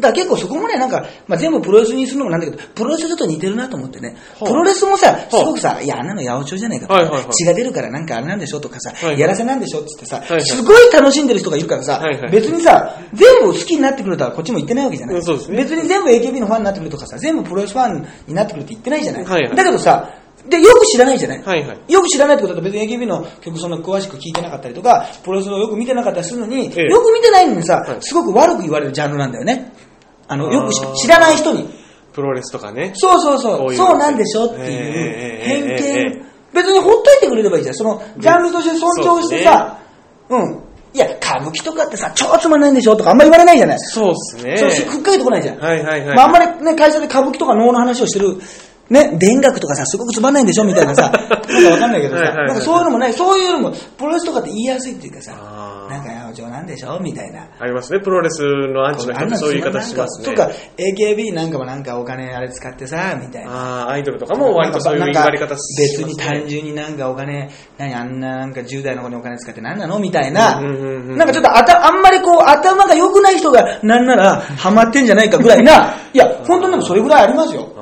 [0.00, 4.16] だから結構そこもね、なんか、まあ、全部プロレスにするのもなんだけど、プロレスとちょっと似てるなと思ってね。
[4.40, 7.30] はあプロレスもさ、すはあごくさ、いや、あんなの八百長じゃないかとはいはいはい。
[7.30, 15.16] 血が出るからなんかあれなんでしょとかさ、やらせなんでしょっつってさ、すごい楽しんでる人がいるからさ、別にさ、全部好きになってくれたらこっちも言ってないわけじゃない。
[15.16, 15.28] 別
[15.76, 19.54] に全部 AKB のファンになってくれとかさ、全部プロレスファンになってくれって言ってないじゃない。
[19.54, 20.10] だけどさ、
[20.48, 21.92] で、よく知らないじゃない、はいはい。
[21.92, 26.82] よく知らないってことだと別に AKB の曲そんな詳しく聞いてなかったりとか、プロレスをよく見てなかったりするのに、ええ。
[26.82, 27.96] よく見てないのにさ、はい。
[28.00, 29.72] すごく悪く言われるジャンルなんだよね。
[30.34, 31.68] あの、よく知らない人に。
[32.12, 32.92] プロレスとかね。
[32.94, 37.74] そうそうそう、そうなんでしょっていうええ偏見、別にほっといてくれればいいじゃん。
[37.74, 39.78] その、ジャンルとして尊重してさ、
[40.28, 40.64] うん。
[40.94, 43.78] いや、歌舞伎とかってさ、超つまんないんでしょとかあんまり言われないじゃない。
[43.80, 44.56] そうっすね。
[44.56, 45.58] そう、ふっかけてこないじゃん。
[45.58, 46.16] はいはいはい。
[46.16, 48.36] まあ、あんまりね、会社で歌舞伎とか能の話をしてる、
[48.90, 51.10] ね、田楽とかさ、すごくつまんないんでしょみたいなさ、
[51.48, 55.32] なんかわかんないけどさ、はいはいはいなんかそういうのもない、そういうのも、プロレスとかって言いやすいっていうかさ、
[55.88, 57.46] なんか、八百長なんでしょみたいな。
[57.58, 58.00] ありますね。
[58.00, 60.34] プロレスのアンチの人ってそういう言い方しますね。
[60.34, 63.50] とか、AKB なんかもなんかお金あれ使ってさ、みたいな。
[63.50, 66.40] ああ、アイドルとかも割とそういう言われ方し別にますね。
[66.40, 77.73] 単純になんかお金、何あんななんか10代の子にお金使って何なのみたいな、うんうんうんうんなんかちょっとあたあんまりこう頭が良くない人がなんならハマってんじゃないかぐらいな、いや、本当にでもそれぐらいありますよ。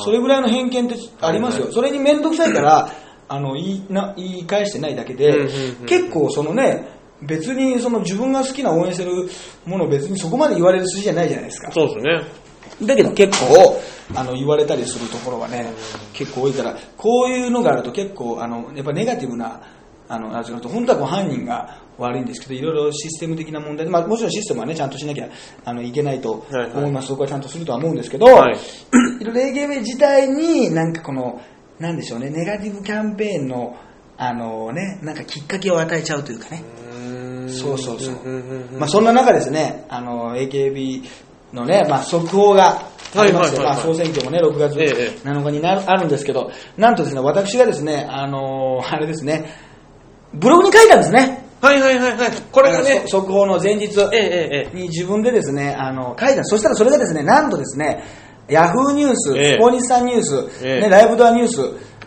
[0.00, 1.72] それぐらいの偏見ってありますよ。
[1.72, 2.92] それに面倒くさいから、
[3.28, 5.48] あの、言いな言い返してないだけで、
[5.86, 6.88] 結構そのね、
[7.22, 9.28] 別にその自分が好きな応援してる
[9.66, 11.70] ものを別にそこまで言われる筋じゃないじゃないですか。
[11.72, 12.86] そうですね。
[12.86, 13.80] だけど結構
[14.14, 15.72] あの言われたりするところはね、
[16.12, 19.60] 結構多いから、こういうのがあると結構あのやっぱネガティブな、
[20.10, 25.28] あのなんていうの本当はこう犯人が悪いんですけど、いろいろシステム的な問題で、まあ、もちろんシステムはね、ちゃんとしなきゃ
[25.64, 26.44] あのいけないと
[26.74, 28.56] 思います、そこはちゃんとするとは思うんですけど、はい。
[29.20, 31.40] いろいろ AKB 自体になんかこの、
[31.78, 33.76] なんでしょうね、ネガティブキャンペーンの、
[34.16, 36.62] あのね、なんかきっかけを与えちゃうというかね。
[37.48, 38.14] そうそうそう。
[38.78, 41.04] まあそんな中ですね、あの AKB
[41.52, 42.82] のね、まあ速報が
[43.16, 45.28] ありまして、まあ総選挙もね、6月ええ。
[45.28, 49.69] 7日になるあるんですけど、なんとですね、私がですね、あのあれですね、
[50.34, 51.44] ブログに書いたんですね。
[51.60, 52.30] はいはいはいはい。
[52.52, 53.96] これがね速報の前日
[54.74, 56.44] に自分でですね、あの書いた。
[56.44, 58.02] そしたらそれがですね、なんとですね、
[58.48, 61.60] ヤフーニュース、ええスポニチさんニュース、ええね、ライブドアニュース、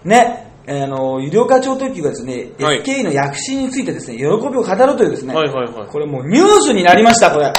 [0.04, 7.54] ね、えーあの、有料課長特急がですね、はい SK の躍進についてですね、喜びを語るというですね、はいはいはいこれもうニュースになりました、これ。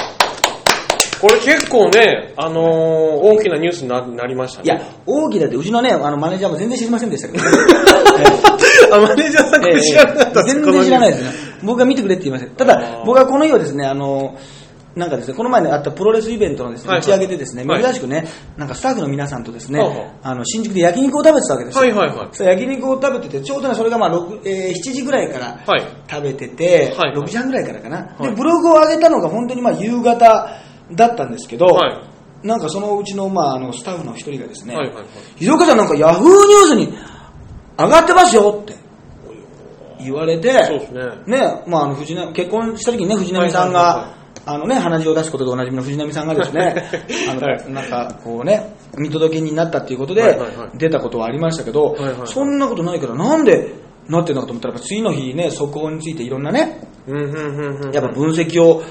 [1.21, 4.65] これ結構ね、あのー大きなニュースにななりましたね。
[4.65, 7.43] いや、大きだって、うちのね、あの、マネージャーも全然知りませんでしたけど、
[8.95, 11.29] あ、マネージャーさんこれ知らなかったです全然知らないですね。
[11.63, 12.49] 僕が見てくれって言いません。
[12.49, 14.35] たあだー、僕はこの日はですね、あの、
[14.95, 18.25] なんかですね、この前にあったプロレスイベントのですね、はいはい打ち上げでですね、はい珍しくね、
[18.55, 21.81] なんかスタッフの皆さんとですねほうほう、あの、新宿で焼肉を食べてたわけですよ。
[21.81, 28.15] はいはいはい焼肉を食べてて、ちょうどね、それがまあ、6えー7時ぐらいからはい食べてて、はいはい6時半ぐらいからかな。
[28.19, 30.49] で、はいブログを上げたのが本当にまあ、夕方
[30.91, 32.03] だったんですけど、は
[32.43, 32.47] い。
[32.47, 35.05] なんかそのうちの、まあ、あの、スタッフの一人がですね、はいはいはい。
[35.37, 36.97] ひろかさんなんかヤフーニュースに
[37.77, 38.75] 上がってますよって
[39.99, 40.69] 言われて、ね。
[41.25, 44.25] ね、まあ、あの藤波結婚した時にね、藤波さんが、はいはいはいはい。
[44.47, 46.75] あのね、鼻血を出すことでおなじみの藤波さんがですね、
[47.31, 47.71] あの、はい。
[47.71, 53.73] なんか、こうね、見届けになったっていうことではいはいはい、出たことはありましたけど、はいはいそんなことないから、なんで
[54.07, 56.87] なってんのかと思ったら、次の日ね、速報についていろんなね。
[57.91, 58.83] やっぱ分析を、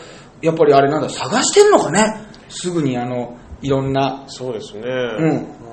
[0.45, 4.83] やっぱりあれなんだ、探してんのかね、すぐにあの、いろんな、そうですね。
[4.85, 5.65] うん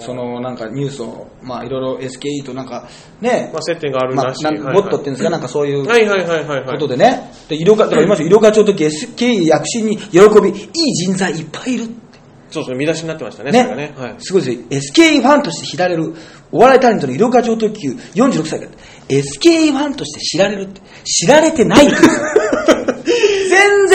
[0.00, 2.88] そのなんかニュースを、まあいろいろ SKE となんか
[3.20, 4.44] ね、まあ、接点があるまあ、らしい。
[4.44, 6.66] なんかボットっていうんですか、なんかそういうはいはいはいはいはい。
[6.66, 12.08] ことでね、で医療課、だから今医療課長の時 SK 躍進に喜び、いい人材いっぱいいるって。
[12.50, 13.94] そうですね、見出しになってましたね、それがね。
[13.96, 14.14] はい。
[14.18, 15.16] すごいですよ。
[15.18, 16.14] SK ファンとして知られる、
[16.52, 18.66] お笑いタレントの医療課長特急46歳が、
[19.08, 22.47] SK ファンとして知られるって、知られてないって言うんですよ全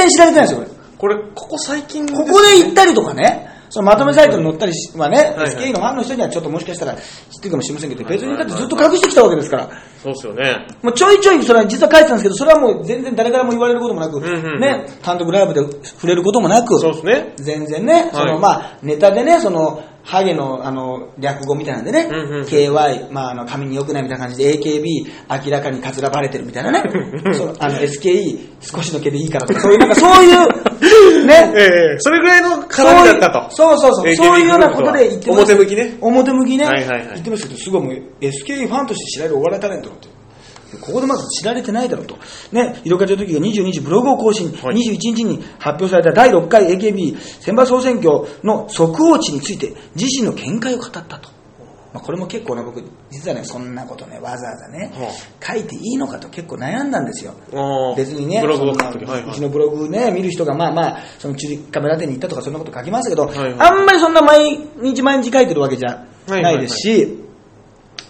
[0.03, 0.65] 然知られてないですよ、
[0.97, 1.15] これ。
[1.15, 7.01] これ、ここ最近ここで行ったりとかね、そのまとめサイトに載ったりし、まあね、はいはい SK のファンの人にはちょっともしかしたら知っ
[7.39, 9.69] てるかもしれませんけど、別にだってずっと隠してきたわけですから。
[10.03, 10.67] そうですよね。
[10.83, 14.21] もうちょいちょいそれは実は書いてたんですけど、それはもう全然誰からも言われることもなく、
[14.59, 17.33] ね、単独ライブで触れることもなく、そうですね。
[17.37, 22.09] 全然ね、そのまあ、ネタでね、その、ハゲの、あの、略語みたいなんでね、
[22.45, 24.83] KY、まあ、あの、髪に良くないみたいな感じで、AKB、
[25.45, 26.83] 明らかにカツラバレてるみたいなね、
[27.33, 30.47] そのあの、SKE、少しの毛でいいからとか、そういう、なんかそういう、
[31.25, 33.55] ね、ええそれぐらいの絡みだったと。
[33.55, 35.53] そうそうそう、そういうようなことで言ってます。
[35.53, 36.65] 表向きね表向きね。
[36.65, 40.07] はいはいはい言ってますけど、すごいもう、SK ファンとして知られるお笑いタレントだって。
[40.81, 42.17] ここでまず知られてないだろうと。
[42.51, 51.32] ね、色課長時が22日ブログを更新、はい21日に発表された第6回 AKB 選抜総選挙の即応値について自身の見解を語ったと。
[51.93, 57.33] まあ、これも結構ね、僕、実はね、そんなことね、わざわざね、は書いていいのかと結構悩んだんですよ。
[57.95, 59.29] 別にね、ブログはいはい。
[59.29, 61.35] うちのブログね、見る人がまあまあ、その
[61.71, 63.55] カメラ店に行ったとかそんなこと書きますけど、はいはい。
[63.59, 67.23] あんまりそんな毎日毎日書いてるわけじゃないですし、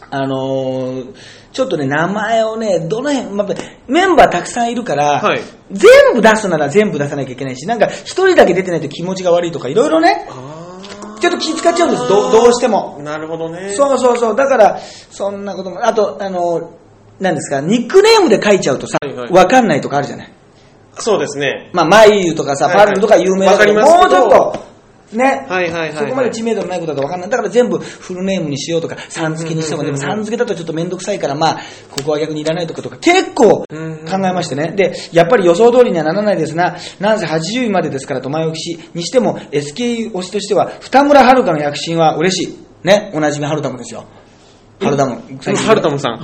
[0.10, 1.16] あのー
[1.54, 3.48] ちょっとね、名前をね、どの辺、まあ、
[3.88, 5.42] メンバーたくさんいるから、はい。
[5.72, 10.53] 全部出すなら全部出さなきゃいけないし、なんか一人だけ出てないと気持ちが悪いとか、いろいろね、あ
[11.24, 12.98] ちょっと気使っちゃうんです、どうどうしても。
[13.00, 13.74] ーなるほどね。
[13.74, 14.36] そうそうそう。
[14.36, 14.78] だから、
[15.10, 16.72] そんなことも、あと、あの、
[17.22, 20.32] 何ですか、ニックネームで書いちゃうとさ、はいはいわかんないとかあるじゃない。
[20.96, 21.70] そうですね。
[21.72, 24.60] まあ、マイユとかさ、はいはいパルルとか有名だけどもうちょっと、
[25.18, 27.30] ね、はいはいはいはいそこまで知名度のないことだとわかんない。
[27.30, 31.60] だから全部フルネームにしようとか、さん付けにしても、でもさん付けだとちょっとめんどくさいから、まあ、
[31.92, 34.74] ここは逆にいらないとかとか、結構考うんえましてね。
[34.76, 42.58] で、やっぱり予想通りにはならないですが、なんせ80位までですからと前置きし、にしても SK 推しとしては、二村遥の躍進は嬉しい。
[42.84, 44.06] ね、おなじみハルダムですよ。
[44.82, 45.22] ハルダム。
[45.56, 46.20] ハルダムさん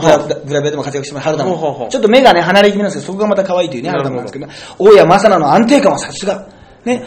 [0.45, 1.89] グラビアでも活躍してます、ハルダムほうほうほう。
[1.89, 4.47] ちょっと目がね、離れ気味なんですけど、そこがまた可愛いというね、ハルダムなんですけど、
[4.77, 6.47] 大谷正奈の安定感はさすが。
[6.85, 7.03] ね、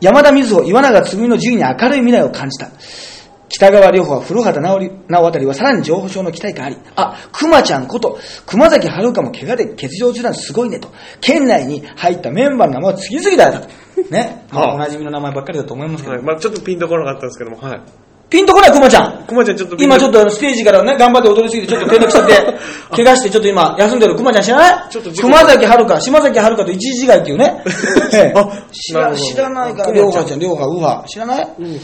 [0.00, 2.70] 山田瑞穂、岩永つぐみの順位に明るい未来を感じた。
[3.50, 6.76] 北川良穂は古畑直り直あたりはさらに情報上の期待感あり。
[6.94, 10.88] あ、熊ちゃんこと、熊崎遥香も怪我で欠場中なんすごいねと。
[11.20, 14.02] 県内に入ったメンバーの名前を次々だよと。
[14.10, 14.46] ね。
[14.52, 16.16] まあおなじみの名前ばっかりだと思いますけど。
[16.16, 16.24] はい。
[16.24, 17.80] まあちょっとピンとこなかったんですけども、はい。
[18.30, 19.26] ピンとこない、熊ちゃん。
[19.26, 22.34] くまちゃんちょっと今ちょっとあのステージからね、頑張って踊りすぎてちょっと転落しちゃって、
[22.94, 24.14] 怪我してちょっと今休んでる。
[24.14, 24.90] 熊ちゃん知らない？
[24.90, 27.62] ちょっと熊崎遥、島崎遥と一時違いっていうね。
[28.14, 28.32] ええ。
[28.36, 31.04] あ知ら知らないから、りょうはちゃん、りょうは、うは。
[31.08, 31.48] 知らない？
[31.58, 31.78] うんね、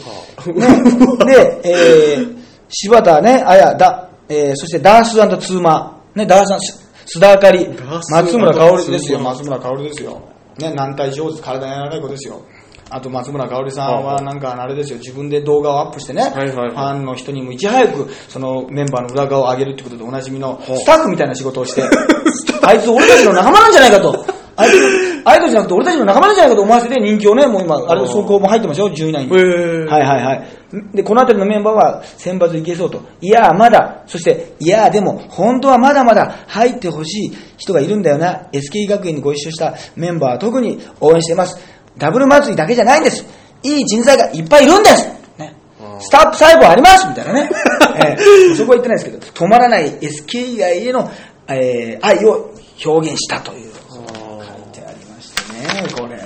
[1.25, 2.37] で、えー、
[2.69, 5.11] 柴田ね、あや、だ、えー、そしてダース
[5.45, 7.67] ツーマー、ね、ダース須田あかり。
[8.09, 10.21] 松村香織ですよ、松村香織ですよ。
[10.59, 12.41] ね、軟体上手、体にやらない子ですよ。
[12.89, 21.83] あと松村香織さんはなんかあれですよ、自分で動画をアップしてね、はいはいはいファンの人にもいち早くそのメンバーの裏側を上げるってことでおなじみのスタッフみたいな仕事をして、
[22.63, 24.37] あいつ俺たちの仲間なんじゃないかと。
[24.59, 29.31] あいつ、あいつじゃなくて俺たちの仲間なんじゃないかと思わせて人気をね、もう今、あれ、走行も入ってますよ、10位以内に。
[29.31, 30.47] はいはいはい。
[30.93, 33.01] で、この辺りのメンバーは選抜いけそうと。
[33.21, 38.47] いやーまだ、そして、いやーでも、本当はまだまだ入ってほしい人がいるんだよな。
[38.51, 41.61] SK 学園にご一緒したメンバーは特に応援しています。
[41.97, 43.25] ダブル祭りだけじゃないんです。
[43.63, 45.07] いい人材がいっぱいいるんです。
[45.37, 45.55] ね。
[45.99, 47.49] スタップ細胞ありますみたいなね。
[47.97, 51.11] えーそこは言ってないですけど、止まらない SK 以外への、
[51.47, 52.51] えー愛を
[52.85, 53.71] 表現したという。
[53.91, 56.17] 書いてありましてね、これ。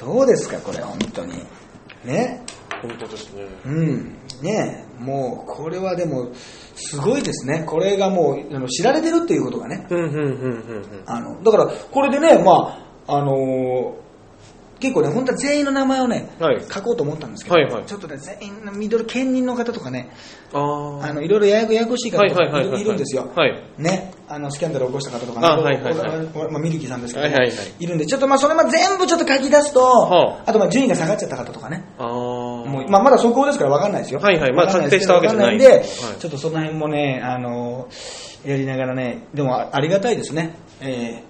[0.00, 1.44] どうですか、これ、本当に。
[2.04, 2.42] ね。
[2.82, 3.42] 本当ですね。
[3.64, 4.16] うん。
[4.42, 6.28] ねもう、これはでも、
[6.76, 7.64] すごいですね。
[7.66, 9.86] これがもう、あの知られてるっていうことがね。
[9.90, 11.02] うん、うん、うん、うん。
[11.06, 14.07] あの、だから、これでね、まあ、あのー
[14.80, 20.10] 結構ね、本当は全員の名前をね、はい書こうと思ったんですけど、はいはいちょっとね、全員のミドル兼任の方とかね、
[20.52, 23.30] ああの、いろいろややこややこしい方はいとかはいるんですよ。
[23.34, 32.04] はいね、あの、スキャンダルを起こした方とかね、あはいはいはいまあ、ミルキーさんですけど、はいはいはいいるんで、ちょっとまあ、それま全部ちょっと書き出すと、はあとまあ、順位が下がっちゃった方とかね、あ。
[32.04, 32.10] ああ。
[32.10, 34.20] もうまあ、まだ速報ですから分かんないですよ。
[34.20, 35.84] はいはいまあ確定したわけじゃないんんで、はい
[36.18, 37.88] ちょっとその辺もね、あの、
[38.44, 40.54] やりながらね、でもあありがたいですね。
[40.80, 41.27] えー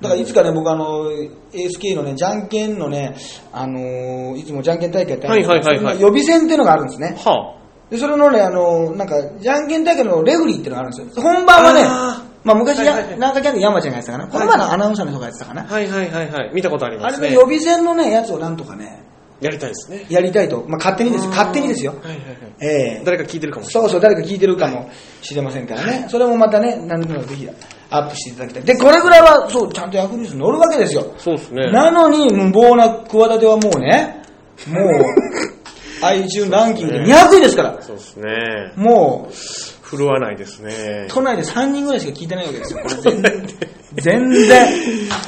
[0.00, 1.10] だからいつかね、僕あの、
[1.52, 3.16] ASK のね、じゃんけんのね、
[3.52, 7.16] あのいつもじゃんけん大会やってあるんですけどはいはいはいはい予備戦っていうのがあるんですね。
[7.18, 7.56] は
[7.90, 11.22] で、それのね、あの、なんか、じゃんけん大会のレフリーっていうのがあるんですよ。
[11.22, 14.30] 本番はね、あまあ昔や、はいはいはいなんかキャンで山ちゃんがやってたかな。
[14.30, 15.62] この前のアナウンサーの人がやってたかな。
[15.62, 15.64] あ。
[15.66, 16.50] はいはいはいはい。
[16.54, 17.28] 見たことありあますね。
[17.28, 19.02] れの予備戦のね、やつをなんとかね、
[19.40, 20.06] やりたいですね。
[20.08, 20.64] やりたいと。
[20.68, 21.30] まあ勝手にですよ。
[21.30, 21.92] 勝手にですよ。
[21.92, 22.26] はいはいはい。
[22.60, 22.66] え
[23.00, 26.06] え誰か聞いてるかもしれそうそう、誰か聞いてるかもしれませんからね。
[26.08, 27.48] それもまたね、何でもぜひ
[27.90, 28.62] アップしていただきたい。
[28.64, 31.14] で、これぐらいは、そう、ちゃんとヤフーニュースに載るわけですよ。
[31.16, 31.70] そうですね。
[31.70, 34.22] なのに、無謀な企てはもうね、
[34.66, 37.82] もう、iTunes ランキングで200位ですから。
[37.82, 38.72] そうですね。
[38.76, 39.34] もう、
[39.82, 41.06] 振るわないですね。
[41.08, 42.80] 都内で3人ぐらいしか聞いてないわけですよ。
[43.96, 44.68] 全然。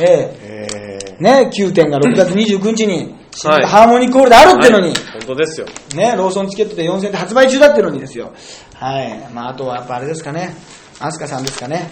[0.01, 5.67] えええね、9点が6月29日に、新はいハーモニーコールであるってのに、はい本当ですよ。
[5.95, 8.33] ね、ローソンチケットで4000円で発売中だってのにですよ。
[8.75, 9.29] はい。
[9.33, 10.55] まあ、あとはやっぱあれですかね。
[10.99, 11.91] アスカさんですかね。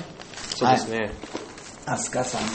[0.59, 1.11] そうですね。
[1.87, 2.49] アスカさんの、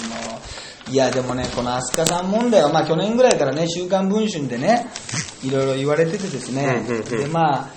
[0.91, 4.87] いやでもね、このアスカさん問題は、まあ去年ぐらいからね、週刊文春でね、
[5.43, 7.69] いろいろ言われててですね、うんうんうんでまあ、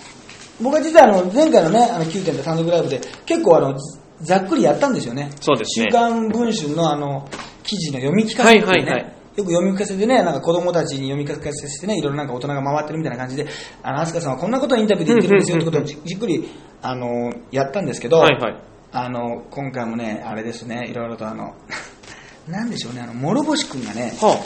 [0.61, 3.79] 僕は実はあの前回のね、あの9点で単独ライブで、結構あの、
[4.23, 5.31] ざっくりやったんですよね。
[5.41, 7.29] そうですね週刊文春のあの、
[7.63, 13.47] 記事の読み聞かせっていうね、はいはいはいよく読み聞かせてね、なんか子供たちに読み聞かせしてね、いろいろなんか大人が回ってるみたいな感じで、
[13.83, 16.49] あの、アスカさんはこんなことをインタビューで言ってるんですよってことをじじっくり、
[16.81, 18.63] あの、やったんですけど、はいはい。
[18.93, 21.55] あの、今回もね、あれですね、いろいろとあの、
[22.49, 24.39] なんでしょうね、あの、諸星くんがね、は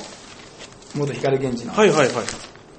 [0.95, 1.77] 元光源氏の、あ。
[1.77, 2.25] はいはいはい。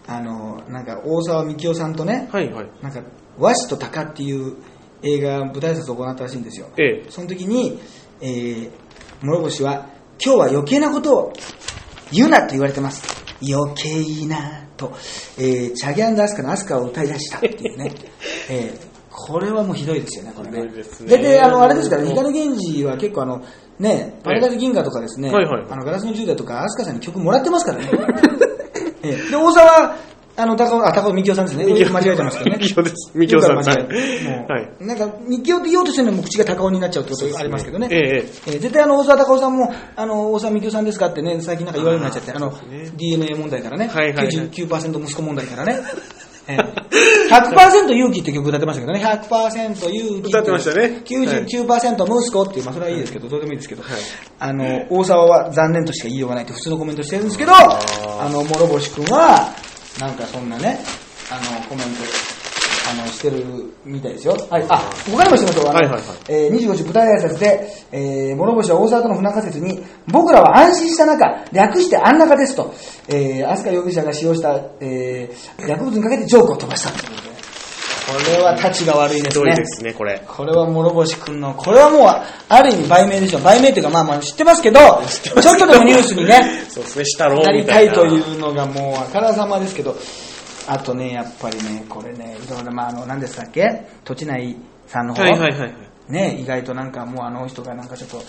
[0.07, 2.69] あの、なんか大沢幹夫さんとね、はいはい。
[2.81, 3.01] なんか
[3.37, 4.55] 和紙と鷹っていう
[5.03, 6.67] 映画舞台挨拶を行ったらしいんですよ。
[6.77, 7.05] ええ。
[7.09, 7.79] その時に、
[8.19, 8.71] えー、
[9.21, 9.89] 諸星は、
[10.23, 11.33] 今日は余計なことを
[12.11, 13.03] 言うなって言われてます。
[13.41, 14.93] 余計なと、
[15.37, 17.91] えー、チャギアンダアスカのアスカを歌い出したっていうね。
[18.49, 20.61] えーこれはもうひどいですよね、これね。
[20.61, 21.17] ひどいですね。
[21.17, 23.43] でで、あの、あれですから光源氏は結構あの、
[23.79, 25.65] ね、パラダイス銀河とかですね、はいはい。
[25.69, 27.89] あの、ガラスの10代とか、アスカさんに曲もらってますからね。
[29.03, 29.31] ええ。
[29.31, 29.95] で、大沢、
[30.37, 31.65] あの、高尾、あ、高尾みきおさんですね。
[31.65, 32.57] 間違えてますけどね。
[32.61, 33.11] みきおです。
[33.15, 34.69] みきおさん間違えはい。
[34.79, 37.87] なんか、みきおって言おうとしてるのも口が高尾になっちゃうってことありますけどね。
[37.91, 42.53] えええ絶対あの、大沢たかおさんも、あの、大沢みきおさんですかってね、最近なんか言われるようになっちゃって、あの、
[42.95, 44.27] DNA 問題からね、はいはいはい。
[44.29, 45.79] 99%息子問題からね。
[46.47, 46.80] えー
[47.31, 51.01] 100%勇気って曲歌ってましたけどね、100%勇気歌ってましたね。
[51.05, 53.91] 99%息子っていう、まあそれはいいですけど、どうでもいいですけど、はい。
[54.39, 57.79] あの、大沢は残念としか言いようがないって普通のコメントしてるんですけど、あ
[58.19, 59.53] あの、諸星君は、
[59.99, 60.79] なんかそんなね、
[61.29, 62.40] あの、コメント、
[62.91, 63.43] あの、してる
[63.85, 64.35] みたいですよ。
[64.49, 64.65] はい。
[64.69, 64.77] あ、
[65.09, 65.69] 他にもしてみましょう。
[65.69, 72.73] あのはいはいはいえー25時舞台挨拶で、えー、諸星は大沢との不仲説に、僕らは安心した中、略して安中ですと、
[73.07, 77.31] えー、飛鳥容疑者が使用した、えー、薬物にかけてジョークを飛ばしたということで、
[78.11, 79.45] これは立ちが悪いひですね。
[79.45, 80.21] どいですね、これ。
[80.27, 82.09] これは諸星君の、これはもう、
[82.49, 83.39] ある意味売名でしょ。
[83.39, 87.93] 売名っていうか、まあまあ知ってますけど、ちょっとでもニュースにね、 そうですね、したろうなりみたいな。
[87.93, 89.95] たいというのがもうあからさまですけど、
[90.73, 93.87] あとね、やっぱりね、これね、いろいろ、まあ、あの、何ですかっけ？
[94.05, 94.55] 土地内
[94.87, 95.73] さんの方、はいはいはいはい。
[96.11, 98.21] ね、意外となんかもうあの人がなんかちょっと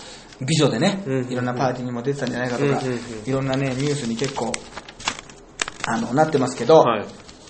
[0.45, 4.51] 美女でね、うんうんうんいろんなパーティーにも出てたんじゃないかとか、うんうんうんいろんなね、ニュースに結構、
[5.87, 7.05] あの、なってますけど、はい。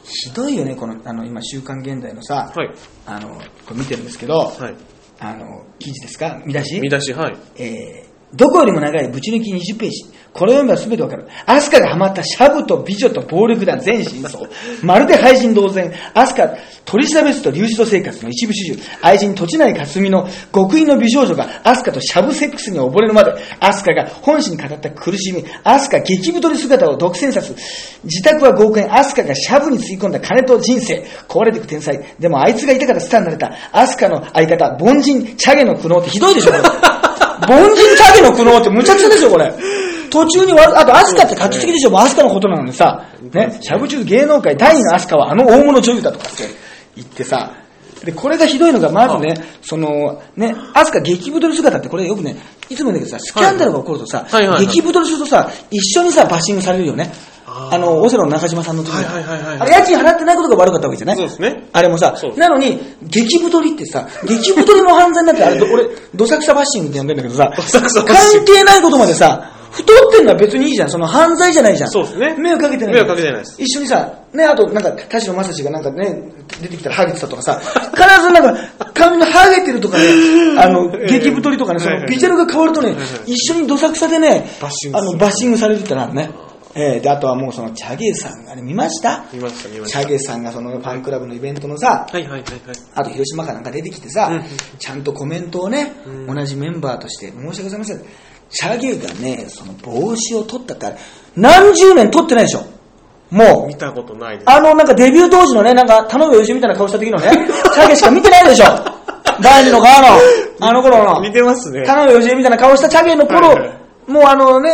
[0.06, 2.70] ひどいよね、この、あの、今、週刊現代のさ、はい。
[3.08, 3.30] あの、
[3.66, 4.76] これ見てるんですけど、はい。
[5.20, 6.42] あの、記事ですか？
[6.46, 6.80] 見出し？
[6.82, 7.38] 見出し、はい。
[7.56, 10.06] えーどこよりも長いぶち抜き20ページ。
[10.34, 11.28] これを読めば全てわかる。
[11.46, 14.48] アスカがハマったシャブと美女と暴力団全真相。
[14.82, 15.94] まるで廃人同然。
[16.16, 16.50] アスカ、
[16.86, 18.84] 取り調べ室と流出生活の一部始終。
[19.04, 23.34] 愛人土地内かすみの極意の美少女がアスカとシャブセックスに溺れるまで。
[23.60, 25.46] アスカが本心に語った苦しみ。
[25.64, 27.56] アスカ激太り姿を独占殺。
[28.04, 28.92] 自宅は5億円。
[28.92, 31.06] アスカがシャブにつぎ込んだ金と人生。
[31.28, 32.04] 壊れていく天才。
[32.20, 33.54] でもあいつがいたからスターになれた。
[33.72, 36.52] アスカの相方、凡人、チャゲの苦悩ってひどいでしょ、
[37.42, 39.54] 凡人チャゲの苦悩ってむちゃくちゃでしょ、これ。
[40.10, 46.44] 途中にわ、あと、アスカって書きすぎでしょ、もうアスカのことなのにさ、ね、しゃぶ中芸能界第二のアスカはあの大物女優だとかって
[46.96, 47.52] 言ってさ、
[48.04, 52.36] で、これがひどいのが、まずね、その、ね、アスカ激太り姿ってこれよくね、
[52.70, 54.26] いつも言うんだけどさ、スキャンダルが起こるとさ、
[54.60, 57.12] 激太りするとさ、一緒にさ、バッシングされるよね。
[57.72, 59.06] あの、オセロの中島さんの時に。
[59.06, 59.60] はいはいはいはい。
[59.60, 61.18] あれ、家賃払ってないことが悪かったわけじゃない。
[61.18, 61.70] そうですね。
[61.72, 65.86] あれもさなのに、激太りってさ、激太りも犯罪になって、あれ、ど俺、
[66.16, 67.52] どさくさバッシングって呼んでんだけどさ、
[68.06, 70.90] 関係ないことまでさ、太ってんのは別にいいじゃん。
[70.90, 71.90] その犯罪じゃないじゃん。
[71.90, 72.36] そうですね。
[72.38, 72.94] 迷惑かけてない。
[72.94, 73.62] 迷惑かけてないです。
[73.62, 78.56] 一緒にさ、ね、あとなんか、田代正史がなんかね、出てきたらハゲてたとかさ、必ずなんか、
[78.94, 80.04] 髪のハゲてるとかね、
[80.62, 86.30] あの、ええ激太りとかね、そのビジュアルが変わるとね一緒にどさくさでねバッシン、グあの、バッシングされるってなるね。
[86.76, 89.26] ええで、あとはもうその、チャゲさんがね、見ました？
[89.32, 90.00] 見ました、見ました。
[90.02, 92.42] チャゲさんがそのファンクラブのイベントのさ、はいはいはいはい。
[92.96, 94.44] あと広島かなんか出てきてさ、うん
[94.80, 98.04] ちゃんとコメントをね、うん同じメンバーとして申し訳ございません。
[98.50, 100.96] チャゲがね、その帽子を取ったって
[101.36, 102.66] 何十年取ってないでしょ。
[103.30, 103.76] もう見。
[103.76, 104.50] たことないです。
[104.50, 107.32] あの、なんかデビュー当時のね、なんか、頼むよしみたいな顔した時のね、
[107.74, 108.66] チャゲしか見てないでしょ。
[109.42, 110.08] 第二の側の、
[110.60, 111.22] あの頃の。
[111.26, 111.84] 似てますね。
[111.84, 114.70] 頼むよしみたいな顔したチャゲの頃、はいはいもうあのね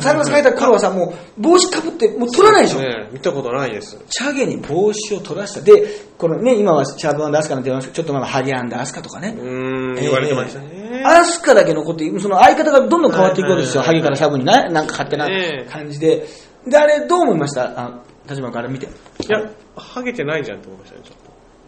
[0.00, 2.80] サングラスかけた頃はさ、もう帽子かぶって、もう取らないでしょ。
[2.80, 3.98] ね見たことないです。
[4.08, 5.60] チャゲに帽子を取らした。
[5.60, 5.72] で、
[6.18, 9.42] このね、今はシャープアンダーアスカなんて言いますけど、ちょっと前はハゲアンダーアスカとかねう。
[9.42, 11.02] ーん、言われてましたね。
[11.04, 13.82] アスカだけ残って、その相方がどんどん変わっていくわけですよ。
[13.82, 16.26] ハゲからシャブにね、なんか勝手なええ感じで。
[16.66, 17.64] で、あれどう思いました？
[17.76, 18.86] あ立場から見て。
[18.86, 18.88] い
[19.28, 21.12] や、ハゲてないじゃんって思いましたね、ちょ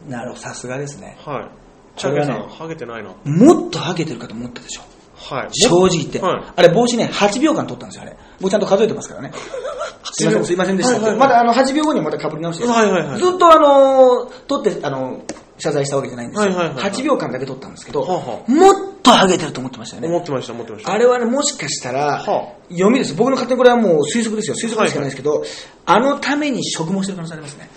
[0.07, 1.19] っなるほど、さすがですね。
[1.25, 1.31] と。
[1.31, 1.49] はい。
[1.97, 3.11] チャゲさん、ハゲてないな。
[3.25, 4.83] もっとハゲてるかと思ったでしょ。
[5.25, 5.49] はい。
[5.53, 6.21] 正直言って。
[6.21, 6.43] はい。
[6.57, 8.17] あれ帽子ね、8秒間取ったんですよ、あれ。
[8.41, 9.33] 僕ちゃんと数えてますからね。
[10.13, 11.03] すいません、すいませんでしたって。
[11.03, 12.67] はいはいまだあの、8秒後にまた被り直して。
[12.67, 16.51] はいはいはいずっとあのー、取って、あのー、謝罪したわけじゃないんですよ。
[16.51, 20.09] はいはいはいはい8秒間だけ取ったんですけど、はあはもっとハゲてると思ってましたよね。
[20.09, 20.93] 思ってました、思ってました。
[20.93, 23.15] あれはね、もしかしたら、はあ読みです。
[23.15, 24.57] 僕の勝手にこれはもう推測ですよ。
[24.57, 25.45] 推測でしかないですけど、
[25.87, 27.71] あのために植毛してる可能性ありますね。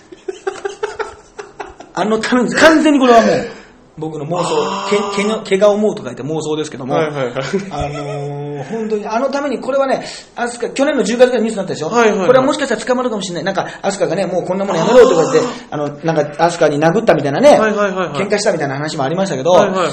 [1.94, 3.48] あのために、完全にこれはもう、
[3.98, 7.34] 僕の妄想、け毛の毛が思うと書いて妄想ですけども、はいはいはい。
[7.71, 10.06] あのー、本当に、あのために、これはね、
[10.36, 13.44] アスカ、去年の10月ぐらいニュースになったでしょ、はいはいはいこれはもしかしたら捕まるかもしれない。
[13.44, 15.40] なんか、アスカがね、もうこんなものやめろとか言って、
[15.71, 19.92] あの、なんか、アスカに殴ったみたいなね、はいはいはいはい喧嘩したみたいな話もありましたけど、はいはいはい。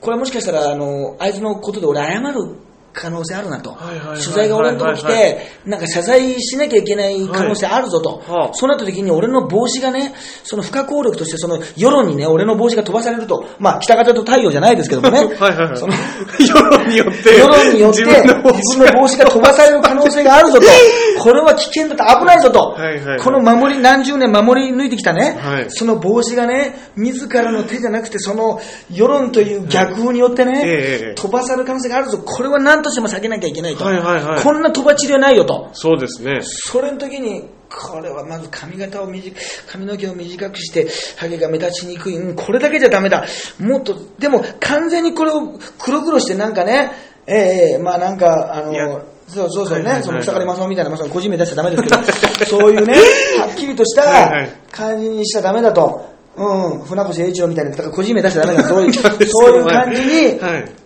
[0.00, 2.56] これはもしかしたら、あの、あいつのことで俺謝る
[2.94, 3.76] 可能性あるなと。
[4.14, 8.22] 取材が俺のとこ来て、なんか謝罪しなきゃいけない可能性あるぞと。
[8.26, 10.14] はあそうなった時に俺の帽子がね、
[10.44, 15.18] その不可抗力としてその世論にね、俺の帽子が飛ばされると、まあ北方と太陽じゃないですけどもね。
[15.34, 15.76] はいはいはい。
[15.76, 15.94] その
[16.38, 17.36] 世論によって。
[17.36, 20.66] 世論によって自分の帽子が飛ばされる可能性があるぞと。
[21.18, 22.60] これは危険だと危ないぞと。
[22.60, 28.60] はいはいはいこの守り、何十年守り抜いてきたね、はいその帽子がね、自らの手じゃなくて、その
[28.92, 32.18] 世論という逆風によってね、飛ばされる可能性があるぞ。
[32.18, 33.84] これは何としても避けなきゃいけないと。
[33.84, 35.70] はいはいはいこんな飛ばちりはないよと。
[35.72, 36.40] そうですね。
[36.42, 39.32] それの時に、これはまず髪型を短
[39.66, 42.16] 髪の毛を短くして、ハゲが目立ちにくい。
[42.16, 43.24] うんこれだけじゃダメだ。
[43.58, 46.92] もっと、でも完全にこれを黒々してなんかね、
[47.26, 51.96] ええまあなんか、あの、そうそうそうね、はいはいはいその草刈正雄みたいな、まあ、個人名出しちゃダメですけど、
[52.46, 52.94] そういうね、
[53.40, 56.12] はっきりとした感じにしちゃダメだと。
[56.36, 58.64] うん、船越英一郎みたいな、だから個人名出しちゃダメだ。
[58.64, 60.83] そう そういう感じに、はい。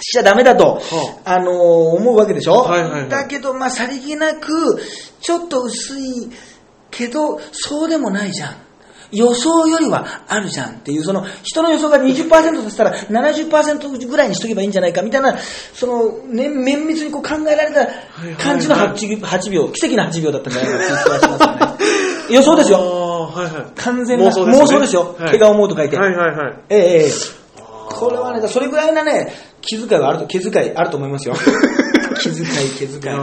[0.00, 0.80] しちゃダメだと、
[1.24, 1.54] あのー
[1.96, 4.80] 思うわけでしょ、はいはいはいだけど、まあ、さりげなく、
[5.20, 6.30] ちょっと薄い
[6.90, 8.56] けど、そうでもないじゃん。
[9.12, 15.38] 予想よりはあるじゃんっていう、その人の予想が20%としたら70%ぐらいにしとけばいいんじゃないかみたいな、
[15.74, 17.86] その、ね、綿密にこう考えられた
[18.42, 21.76] 感じの 8, 8秒、奇跡の8秒だったんじゃないかって気がしますよね。
[22.28, 22.78] 予想ですよ。
[23.32, 23.64] はいはい。
[23.76, 25.14] 完全な妄想ですねよ。
[25.18, 25.96] はい毛が思うと書いて。
[25.96, 26.54] はいはいはい。
[26.70, 27.10] ええええ
[27.88, 29.32] これはね、それぐらいなね、
[29.66, 31.34] 気遣いはあると、気遣いあると思いますよ。
[32.18, 33.16] 気遣い、気遣い。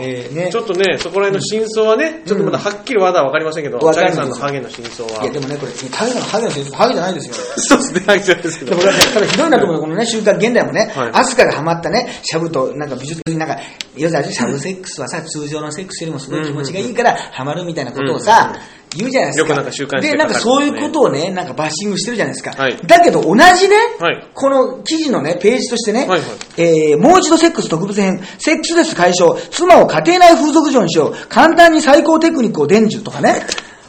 [0.00, 0.50] え。
[0.50, 5.22] ちょっとね、そこら辺の真相はね、ちょっとまだはっきりまだわかりませんけど、チャさんのハゲの真相は。
[5.22, 7.34] いや、でもね、これ、ハゲの、ハゲの先生、ハゲじゃないですよ。
[7.56, 8.76] そうですね、ハゲじゃないですけど。
[8.76, 13.58] ただひどいなと思うこのね、週刊現代もね、はいアスカがハマったね、シャブと、なんか美術になんか、
[13.96, 18.54] 要するにシャブセックスはさ、通常のセックスよりもすごい気持ちがいいから、ハマるみたいなことをさ、
[18.96, 19.48] 言うじゃないですか。
[19.48, 22.50] よくなんか週刊誌で、でなんかそういうことをね、なんかバッシングしてるじゃないですか。
[22.50, 22.76] はい。
[22.86, 24.26] だけど同じね、はい。
[24.34, 26.20] この記事のね、ページとしてね、はいはい。
[26.56, 33.42] えーもう一度セックス特別編、セックスレス解消、妻を家庭内風俗嬢にしよう、簡単に最高テクニックを伝授とかね、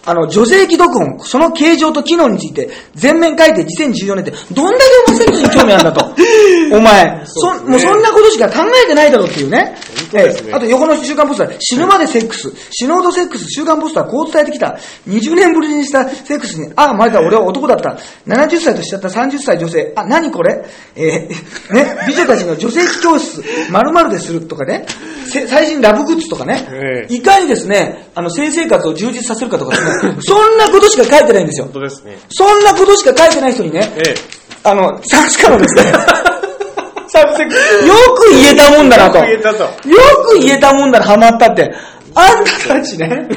[0.05, 6.05] あの、女性器読音、その形状と機能について全面改定2014年って、どんだけお前セックスに興味あるんだと。
[6.73, 7.71] お前、そね。
[7.71, 9.55] もうそんなことしか考えてないだろうっていうね。
[9.55, 9.77] ね。
[10.13, 10.53] ええ。
[10.53, 14.77] あと横の週刊ポスター、死ぬまでセックス、死ぬほどセックス、週刊ポスターこう伝えてきた。
[15.07, 17.97] 20年ぶりにしたセックスに、ああ、まだ俺は男だった。
[18.27, 20.65] 70歳としちゃった30歳女性、あ、何これ？
[20.95, 24.85] えーね、美女たちの女性器教室、〇〇でするとかね、
[25.27, 27.13] せ最新ラブグッズとかね、ええ。
[27.13, 31.73] いかにですね、あの、性生活を充実させるかとかですね、 そんなことしか書いてないんですよ本。
[31.73, 32.17] 当ですね。
[32.29, 34.15] そんなことしか書いてない人にね、ええ。
[34.63, 35.91] あの、確かのですね、
[37.85, 39.17] よく言えたもんだなと。
[39.19, 39.69] よく言えたとよ
[40.27, 41.73] く言えたもんだな、ハマったって。
[42.15, 43.27] あんたたちね。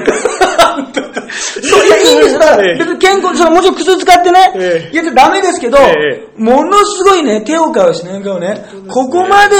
[1.62, 2.40] そういや、いいんですよ。
[2.40, 9.56] だから、ええ別に健康、そのもちろん薬使ってね、ええやっちゃダメですけど、えものすごいね、手を変えしないかをね、ここまで、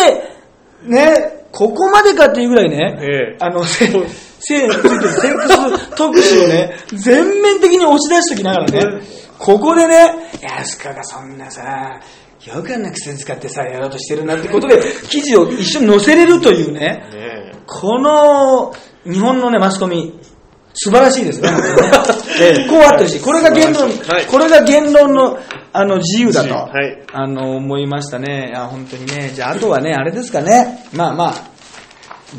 [0.85, 3.87] ね、ここまでかっていうぐらいね、ええあの、せ
[4.41, 9.03] 性についてるセックス特集をね、全面的に押し出しときながらね、
[9.39, 12.01] ここでね、いや、スカがそんなさ、
[12.45, 17.53] よくあんな薬使ってさ、やろうとしてるなってことで、記事を一緒に載せれるというね。
[17.67, 18.73] この
[19.05, 20.19] 日本のね、マスコミ、
[20.73, 21.49] 素晴らしいですね。
[22.71, 25.39] こうあってるし、これが言論、はいこれが言論の
[25.73, 28.51] あの自由だと、はいあの思いましたね。
[28.51, 29.33] いや、本当にね。
[29.35, 30.85] じゃあ、あとはね、あれですかね。
[30.93, 31.58] まあまあ、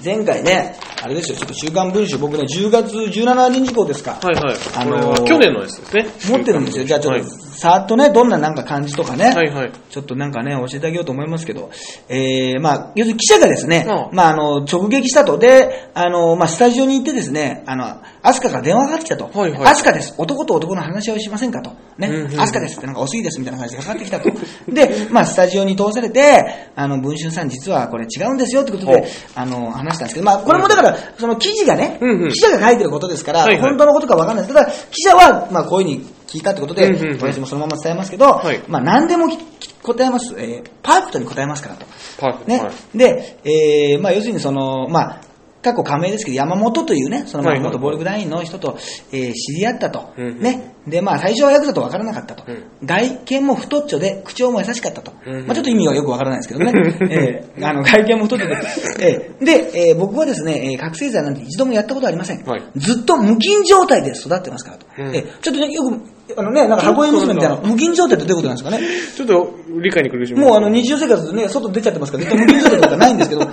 [0.03, 4.19] 前回ね、あれですよ、ちょっと週刊文春、僕ね、10月17日以降ですか。
[4.21, 4.55] はいはい。
[4.75, 6.07] あのー去年のやつですね。
[6.29, 6.85] 持ってるんですよ。
[6.85, 9.71] じゃあちょっと、はいさーっとね、どんななんか感じとかね、はいはい。
[9.89, 11.71] ちょっとなんかね、教えてあげようと思いますけど、
[12.07, 15.37] えー、まあ、要するに記者がですね、うんまあ、あの、直撃したと。
[15.37, 19.25] で、あの、まあ、スタジオに行ってですね、あの、アスカから電話がかかってきたと。
[19.25, 20.15] はいはいアスカです。
[20.17, 21.71] 男と男の話をしませんかと。
[21.97, 24.31] ね、うんうんうんアスカですってなんかおすぎですみたいな感じでかかってきたと。
[24.71, 29.05] で、まあ、スタジオに通されて、あの、文春さん実はこれ違うんですよってことで、
[29.35, 39.37] あの、話したんですけど、まあ、これもだから、その記事がね、うんうん記者が書いてることですから、はいはい本当のことかわかんないですけど、ただ記者は、まあ、こういうふうに聞いたってことで、うんうんうん私もそのまま伝えますけど、はいまあ、何でもき
[39.81, 41.85] 答えます、えーパーフェクトに答えますからと。
[42.19, 42.59] パーフェクトね。
[42.59, 45.21] はいで、えーまあ、要するにその、まあ、
[45.61, 48.77] 過去加盟ですけど、山本というね、その元暴力団員の人と、
[49.11, 50.13] えー知り合ったと。
[50.17, 50.75] うんうんね。
[50.87, 52.43] で、まあ、最初はヤクザと分からなかったと。
[52.47, 55.11] うん外見も太っちょで、口調も優しかったと。
[55.25, 56.71] うんうんまあ、ちょっと意味はよく分からないですけどね。
[57.11, 58.55] えーあの、外見も太っちょで。
[59.01, 62.43] えーで、えー僕はですね、えー覚醒剤なんて一度もやったことありません。
[62.45, 64.85] はいずっと無菌状態で育ってますからと。
[64.97, 65.99] うんえーちょっとね、よく、
[66.37, 68.79] あのね、なんか箱絵娘みたいな、無菌状態ってどういうことなんですかね。
[69.17, 73.47] ちょっと理解に苦しみますもうあの日常生活でね、外出ちゃってますから、絶対無菌状態とかないんですけど、で、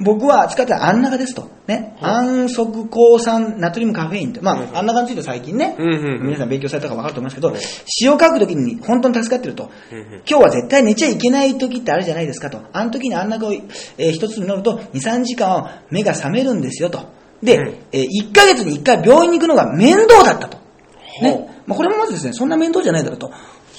[0.00, 1.50] 僕は扱ったアンナカですと。
[1.66, 1.96] ね。
[2.00, 4.40] 安息抗酸ナトリウムカフェインって。
[4.40, 7.54] まあ、アンナカについて最近ね、皆さん勉強されたか分かると思いますけど、
[7.86, 9.70] 詩を書くときに本当に助かってると。
[10.28, 12.60] 今日は絶対寝ちゃいけない時ってあるじゃないですかと。
[12.72, 17.00] あの時にアンナカを、えー一つ飲むと2、3時間は目が覚めるんですよと。
[17.42, 20.58] で、うんえー1ヶ月に1回病院に行くのが面倒だったと。
[21.20, 21.48] ほね。
[21.66, 23.30] まあ、これもまずですね、そんな面倒じゃないだろうと。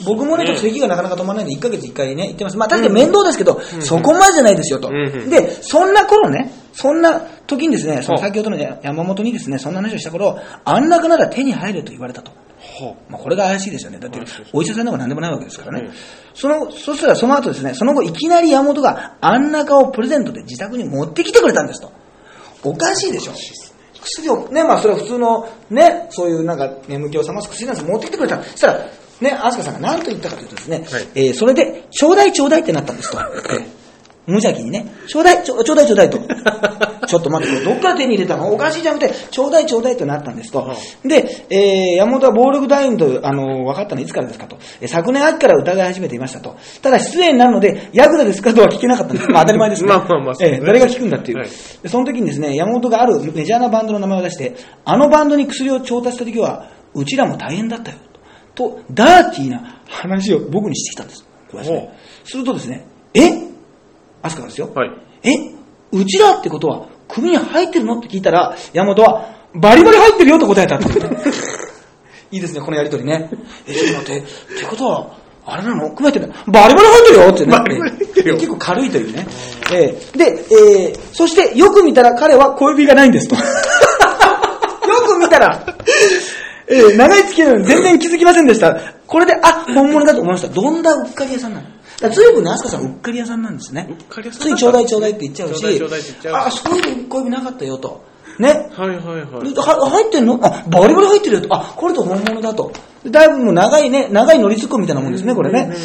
[0.05, 2.57] 僕もね、ちょっと咳がなかなか止まらないんで、1ヶ月1回ね、行ってます。
[2.57, 4.89] まあ、確かに面倒ですけど、そこまでじゃないですよと。
[4.89, 12.31] うんうんで、そんな頃ね、そんな時にですね、その先ほどの山本にですね、そんな話をした頃、あん中なら手に入ると言われたと。
[12.63, 13.99] はまあ、これが怪しいですよね。
[13.99, 14.19] だって
[14.53, 15.93] お医者さんでも何でもないわけですからねうん。
[16.33, 21.91] その、そしたらその後ですね、その後いきなり山本があん中をプレゼントで自宅に持ってきてくれたんですと。
[22.63, 23.33] おかしいでしょ。
[24.01, 28.41] 薬を、ね、まあそれは普通の、ね、そういうなんか眠気を覚ます薬なんです持ってきてくれた。
[28.43, 28.85] そしたら、
[29.23, 33.17] ね、アスカさんが何と言ったかというとですね、はいえーそれで、ちょうだいちょうだいってなったんですと。
[33.19, 33.83] えー
[34.25, 36.17] 無邪気にね、ちょうだい、ちょちょうだいちょうだいと。
[37.07, 38.53] ちょっと待って、これどっから手に入れたの？
[38.53, 40.75] おかしいじゃなくて、ちょうだいちょうだいとなったんですとは。
[41.03, 44.55] で、えー山本は暴力団員と、あの、分かったのいつからですかと。
[44.79, 46.55] えー昨年秋から疑い始めていましたと。
[46.81, 49.29] ただ失礼になるので、ヤクザですかとは聞けなかったんです。
[49.29, 49.89] まあ当たり前ですね。
[49.91, 51.39] まあまあまあねえー誰が聞くんだっていう。
[51.39, 51.49] はい
[51.83, 54.55] でその時にですね、山本があるメジャーなバンドの名前を出して、
[54.85, 57.97] あのバンドに薬を調達した時は、うちらも大変だったよ。
[58.55, 61.25] と、とダーティーな話を僕にしてきたんです。
[61.51, 61.91] これで
[62.25, 63.21] すするとですね、え？
[64.21, 64.71] アスカですよ。
[64.73, 64.89] はい。
[65.23, 65.53] え？
[65.91, 67.99] うちらってことは、組に入ってるの？
[67.99, 70.85] って聞いたら、山本は、バリバリ入ってるよと答えたって。
[72.31, 73.29] いいですね、このやりとりね。
[73.67, 75.11] え、ちょっと待って、ってことは、
[75.45, 75.91] あれなの？
[75.91, 77.51] 組入ってるバリバリ入ってるよってね。
[77.51, 79.27] バリバリ入ってるよえ結構軽いというね。
[79.73, 83.35] えーで、えーそしてよく見たら彼は小指がないんですと。
[83.37, 83.41] よ
[85.07, 85.63] く見たら、
[86.67, 88.79] えー長い付き合いなのに全然気づきませんでした。
[89.05, 90.47] これで、あ、本物だと思いました。
[90.47, 91.67] どんなうっかり屋さんなの？
[91.67, 93.87] だから随分ね、アスカさんうっかり屋さんなんですね。
[93.89, 98.05] うっかり屋さんついちょうだいちょうだいって言っちゃうし、ちょうだいちょうだいって言っちゃうあ、そういう小指なかったよと。
[98.39, 98.49] ね。
[98.71, 99.53] はいはいはい。
[99.53, 100.39] では入ってんの？
[100.41, 101.53] あ、バリバリ入ってるよと。
[101.53, 102.71] あ、これと本物だと。
[103.05, 105.75] だいぶもう長いね、長い乗りツッコミみたいなもんですね、これね。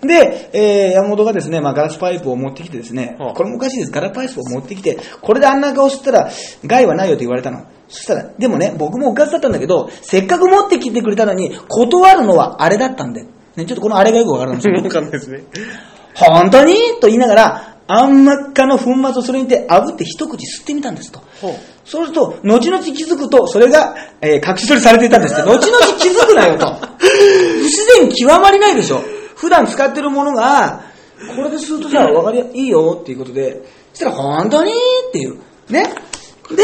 [0.00, 3.92] で、えー、山本がですね、まあガラスパイプを持ってきてですね、はあこれもおかしいです。
[3.92, 6.30] ガラスパイプを持ってきて、これであんな顔したら
[6.64, 7.66] 害はないよと言われたの。
[7.92, 13.26] そしたら、でもね、僕もおかずだったんだけど、せっかく持ってきてくれたのに、断るのはあれだったんで。
[13.54, 14.82] ね、ちょっとこのあれがよくわからないんですよ。
[14.82, 15.44] わかんないですね。
[16.14, 16.74] 本当に？
[17.00, 21.20] と言いながら、あんまっかの粉末をそれにて炙って一口吸ってみたんですと。
[21.84, 25.42] そうすると、後々気づくと、それが、えー隠し撮りされていたんですって。
[25.50, 25.58] 後々
[25.98, 26.66] 気づくなよと。
[26.98, 29.02] 不自然極まりないでしょ。
[29.36, 30.84] 普段使ってるものが、
[31.36, 33.62] これで吸うとさ、わかりや、いいよっていうことで、
[33.92, 34.72] そしたら本当に？
[34.72, 35.36] っていう。
[35.68, 35.92] ね。
[36.50, 36.62] で、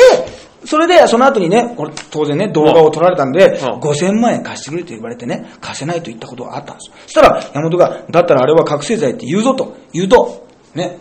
[0.64, 6.96] それで、その後にね、これ当然ね、動画を撮られたんで、うん5000万円貸してくれと言われてね、貸せないと言ったことがあったんですよ。
[7.02, 10.98] そしたら、山本が、だったらあれは覚醒剤って言うぞと言うと、ね、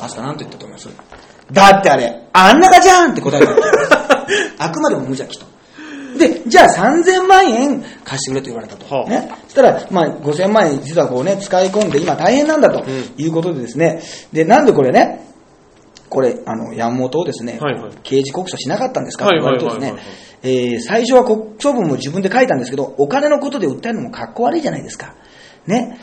[0.00, 0.88] 明日なんて言ったと思います
[1.52, 3.52] だってあれ、あんなかじゃんって答えた。
[4.58, 5.46] あくまでも無邪気と。
[6.18, 8.94] で、じゃあ3000万円貸してくれと言われたと。
[8.94, 9.28] はあね。
[9.44, 12.84] そしたら、まあ5000万円実はこうね、使い込んで今大変なんだと
[13.18, 15.33] いうことでですね、で、なんでこれね、
[16.14, 19.24] これ、あの、山本をですね、はいはい刑事告訴しなかったんですか？
[19.26, 19.94] とはい言われるとでね、
[20.42, 25.14] えー最初は告訴文も自分で書いたんですけど、お金のことで訴えるのもかっこ悪いじゃないですか。
[25.66, 25.98] ね。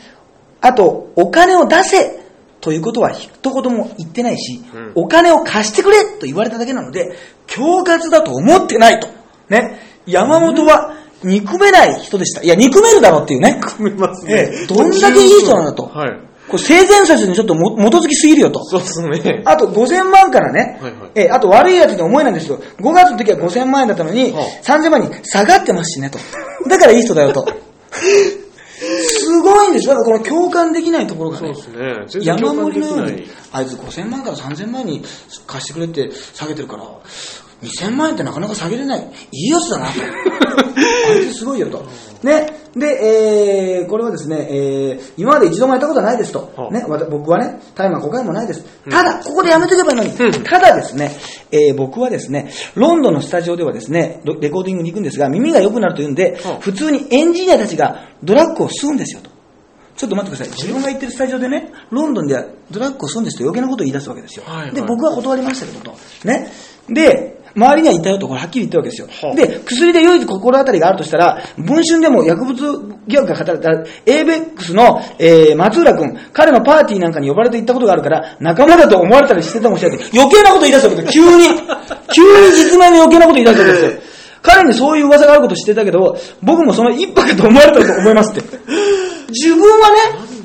[0.60, 2.20] あと、お金を出せ
[2.60, 9.08] ということは一言も言ってないし、うんお金を貸してくれと言われただけなので、恐喝だと思ってないと。
[9.48, 9.78] ね。
[10.06, 10.94] 山本は
[11.24, 12.42] 憎めない人でした。
[12.42, 13.60] いや、憎めるだろうっていうね。
[13.62, 14.34] 組みますね。
[14.34, 15.84] ええどんだけいい人なんだと。
[15.84, 16.20] はい。
[16.52, 18.62] これ性善説にちょっとも基づきすぎるよと。
[18.64, 19.42] そうですね。
[19.46, 22.58] あと5000万からね、はいはいえーあと悪いやつに思えないんですけど、
[22.90, 26.18] 5月の時は5000万円だったのに、は3000万に下がってますしねと。
[26.68, 27.46] だからいい人だよと。
[28.82, 29.94] すごいんですよ。
[29.94, 31.54] だからこの共感できないところがねね。
[32.20, 35.02] 山盛りのようにあいつ5000万から3000万に
[35.46, 36.84] 貸してくれって下げてるから、
[37.62, 39.00] 2000万円ってなかなか下げれない。
[39.30, 39.92] いいやつだなと。
[41.10, 41.84] あいつすごいよと。
[42.22, 42.46] ね。
[42.74, 46.50] で、えー、これはですね、えー、今まで一度もやったことはないですと。
[46.56, 48.64] はあね、僕はね、タイマー5回もないです。
[48.90, 51.12] ただ、ここでやめとけばいいのに、うんただですね、
[51.50, 59.30] えー僕はですね、ロンドンのスタジオではですね、ロレコーディングに行くんですが、耳が良くなるというんではあ、普通にエンジニアたちがドラッグを吸うんですよと。
[59.96, 60.56] ちょっと待ってください。
[60.56, 64.44] 自分が行ってるスタジオでね、ロンドンではドラッグを吸うんですと余計なことを言い出すわけですよ。
[64.46, 65.94] はいはいで、僕は断りましたけどと。
[66.24, 66.50] ね。
[66.88, 69.08] で、周りには言ったよと、これはっきり言ったわけですよ。
[69.08, 73.70] はあで、薬で唯一心当たりがあるとしたら、文春でも薬物疑惑が語られた、
[74.06, 81.24] ABEX の、えー、松浦君、彼のパーティーなんかに呼ばれて行ったことがあるから、仲間だと思われたりしてたかもしれないって、余計なこと言い出すわけですよ。
[81.24, 81.48] 急に。
[82.14, 83.90] 急に実名の余計なこと言い出すわけですよ。
[84.42, 88.58] 彼にそういう噂があること知ってたけど、僕もその一派かと思われたと思いますって。
[89.30, 89.96] 自分はね、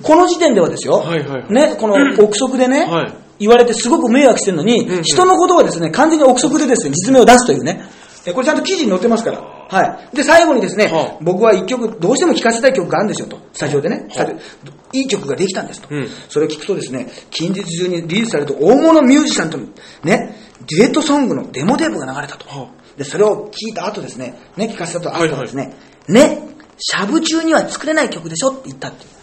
[0.04, 0.98] この時点ではですよ。
[0.98, 7.90] はいはいはいね、この憶測でね、はい言われてすごく迷惑してるのに、うんうん人のことはですね、完全に憶測でですね、実名を出すというね。
[8.26, 9.40] えこれちゃんと記事に載ってますから。
[9.40, 10.16] はい。
[10.16, 13.40] で、最後にですね、はあ僕は一曲、どうしても聴かせたい曲があるんですよと。
[13.54, 14.08] スタジオでね。
[14.14, 15.88] はあいい曲ができたんですと。
[15.92, 19.66] うんそれを聞くとですね、近日中にリリースされると大物ミュージシャンとの
[20.04, 20.36] ね、
[20.68, 22.48] デュエットソングのデモテープが流れたと。
[22.50, 25.74] はで、それを聞いた後ですね、ね、聞かせた後後ですね、
[26.08, 26.48] ね、
[26.80, 29.17] しゃぶ中には作れない曲でしょって言ったっていう。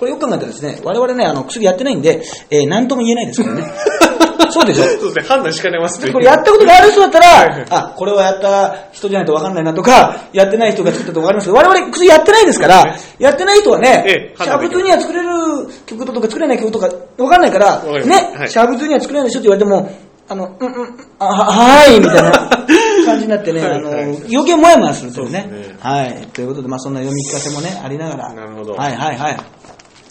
[0.00, 3.64] これよく考えたらですね、我々ね、あの、薬やってないんで、えー、なんとも言えないですからね。
[4.50, 4.82] そうでしょ？
[4.84, 6.10] そうですね、判断しかねますね。
[6.12, 15.28] これやったことがある人だったはいはいら、あ、これはやった人じゃないと分かんないなとか、やってない人が作ったと分かりますけど、我々薬やってないですから、やってない人はえねえ、シャブ通には作れる
[15.86, 19.92] 曲とか作れない曲とか分かんないからわかねは、いシャブ通には作れないでしょって言われても、
[20.28, 22.30] あの、うんうん、あははーい、みたいな
[23.06, 25.76] 感じになってね、あの、はいはい余計もやもやするというねね。
[25.80, 26.28] はい。
[26.32, 28.32] ということで、まあそんな読み聞かせもね、ありながら。
[28.32, 29.36] なるほどはいはいはい。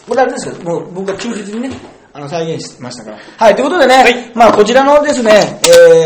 [0.09, 1.69] これあれですかもう僕が忠実にね、
[2.11, 3.17] あの、再現しましたから。
[3.37, 4.37] はい、ということでね、い。
[4.37, 5.61] まあ、こちらのですね、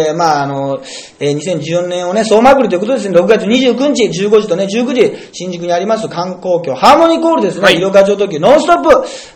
[0.07, 0.81] えー、まあ、あの、
[1.19, 7.75] えー、2014年をね、総まくりということですね、6月29日、15時とね、19時、新宿にあります観光協ハーモニーコールですね、はい。
[7.75, 8.89] 医療課長特急ノンストップ、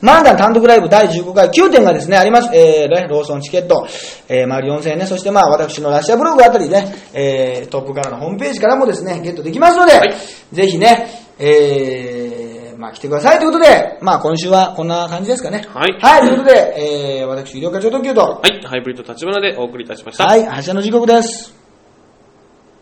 [0.05, 3.88] 漫談単独ライブ第15回9点がですね、あります、えー、ねローソンチケット、
[4.28, 10.55] えー、丸4000円ね、そしてまあ、私のラッシャーブログあたりね、えー、トップからのホームページからもですね、ゲットできますので、い。
[10.55, 12.36] ぜひね、えー、
[12.78, 15.65] まあ、来てくださいということで、まあ、今週はこんな感じですかね。
[15.69, 20.25] はいはい、ということで、えー、私、医療課長特急と、はい、ハイブリッド立花でお送りいたしました。
[20.25, 21.57] はい、発車の時刻です。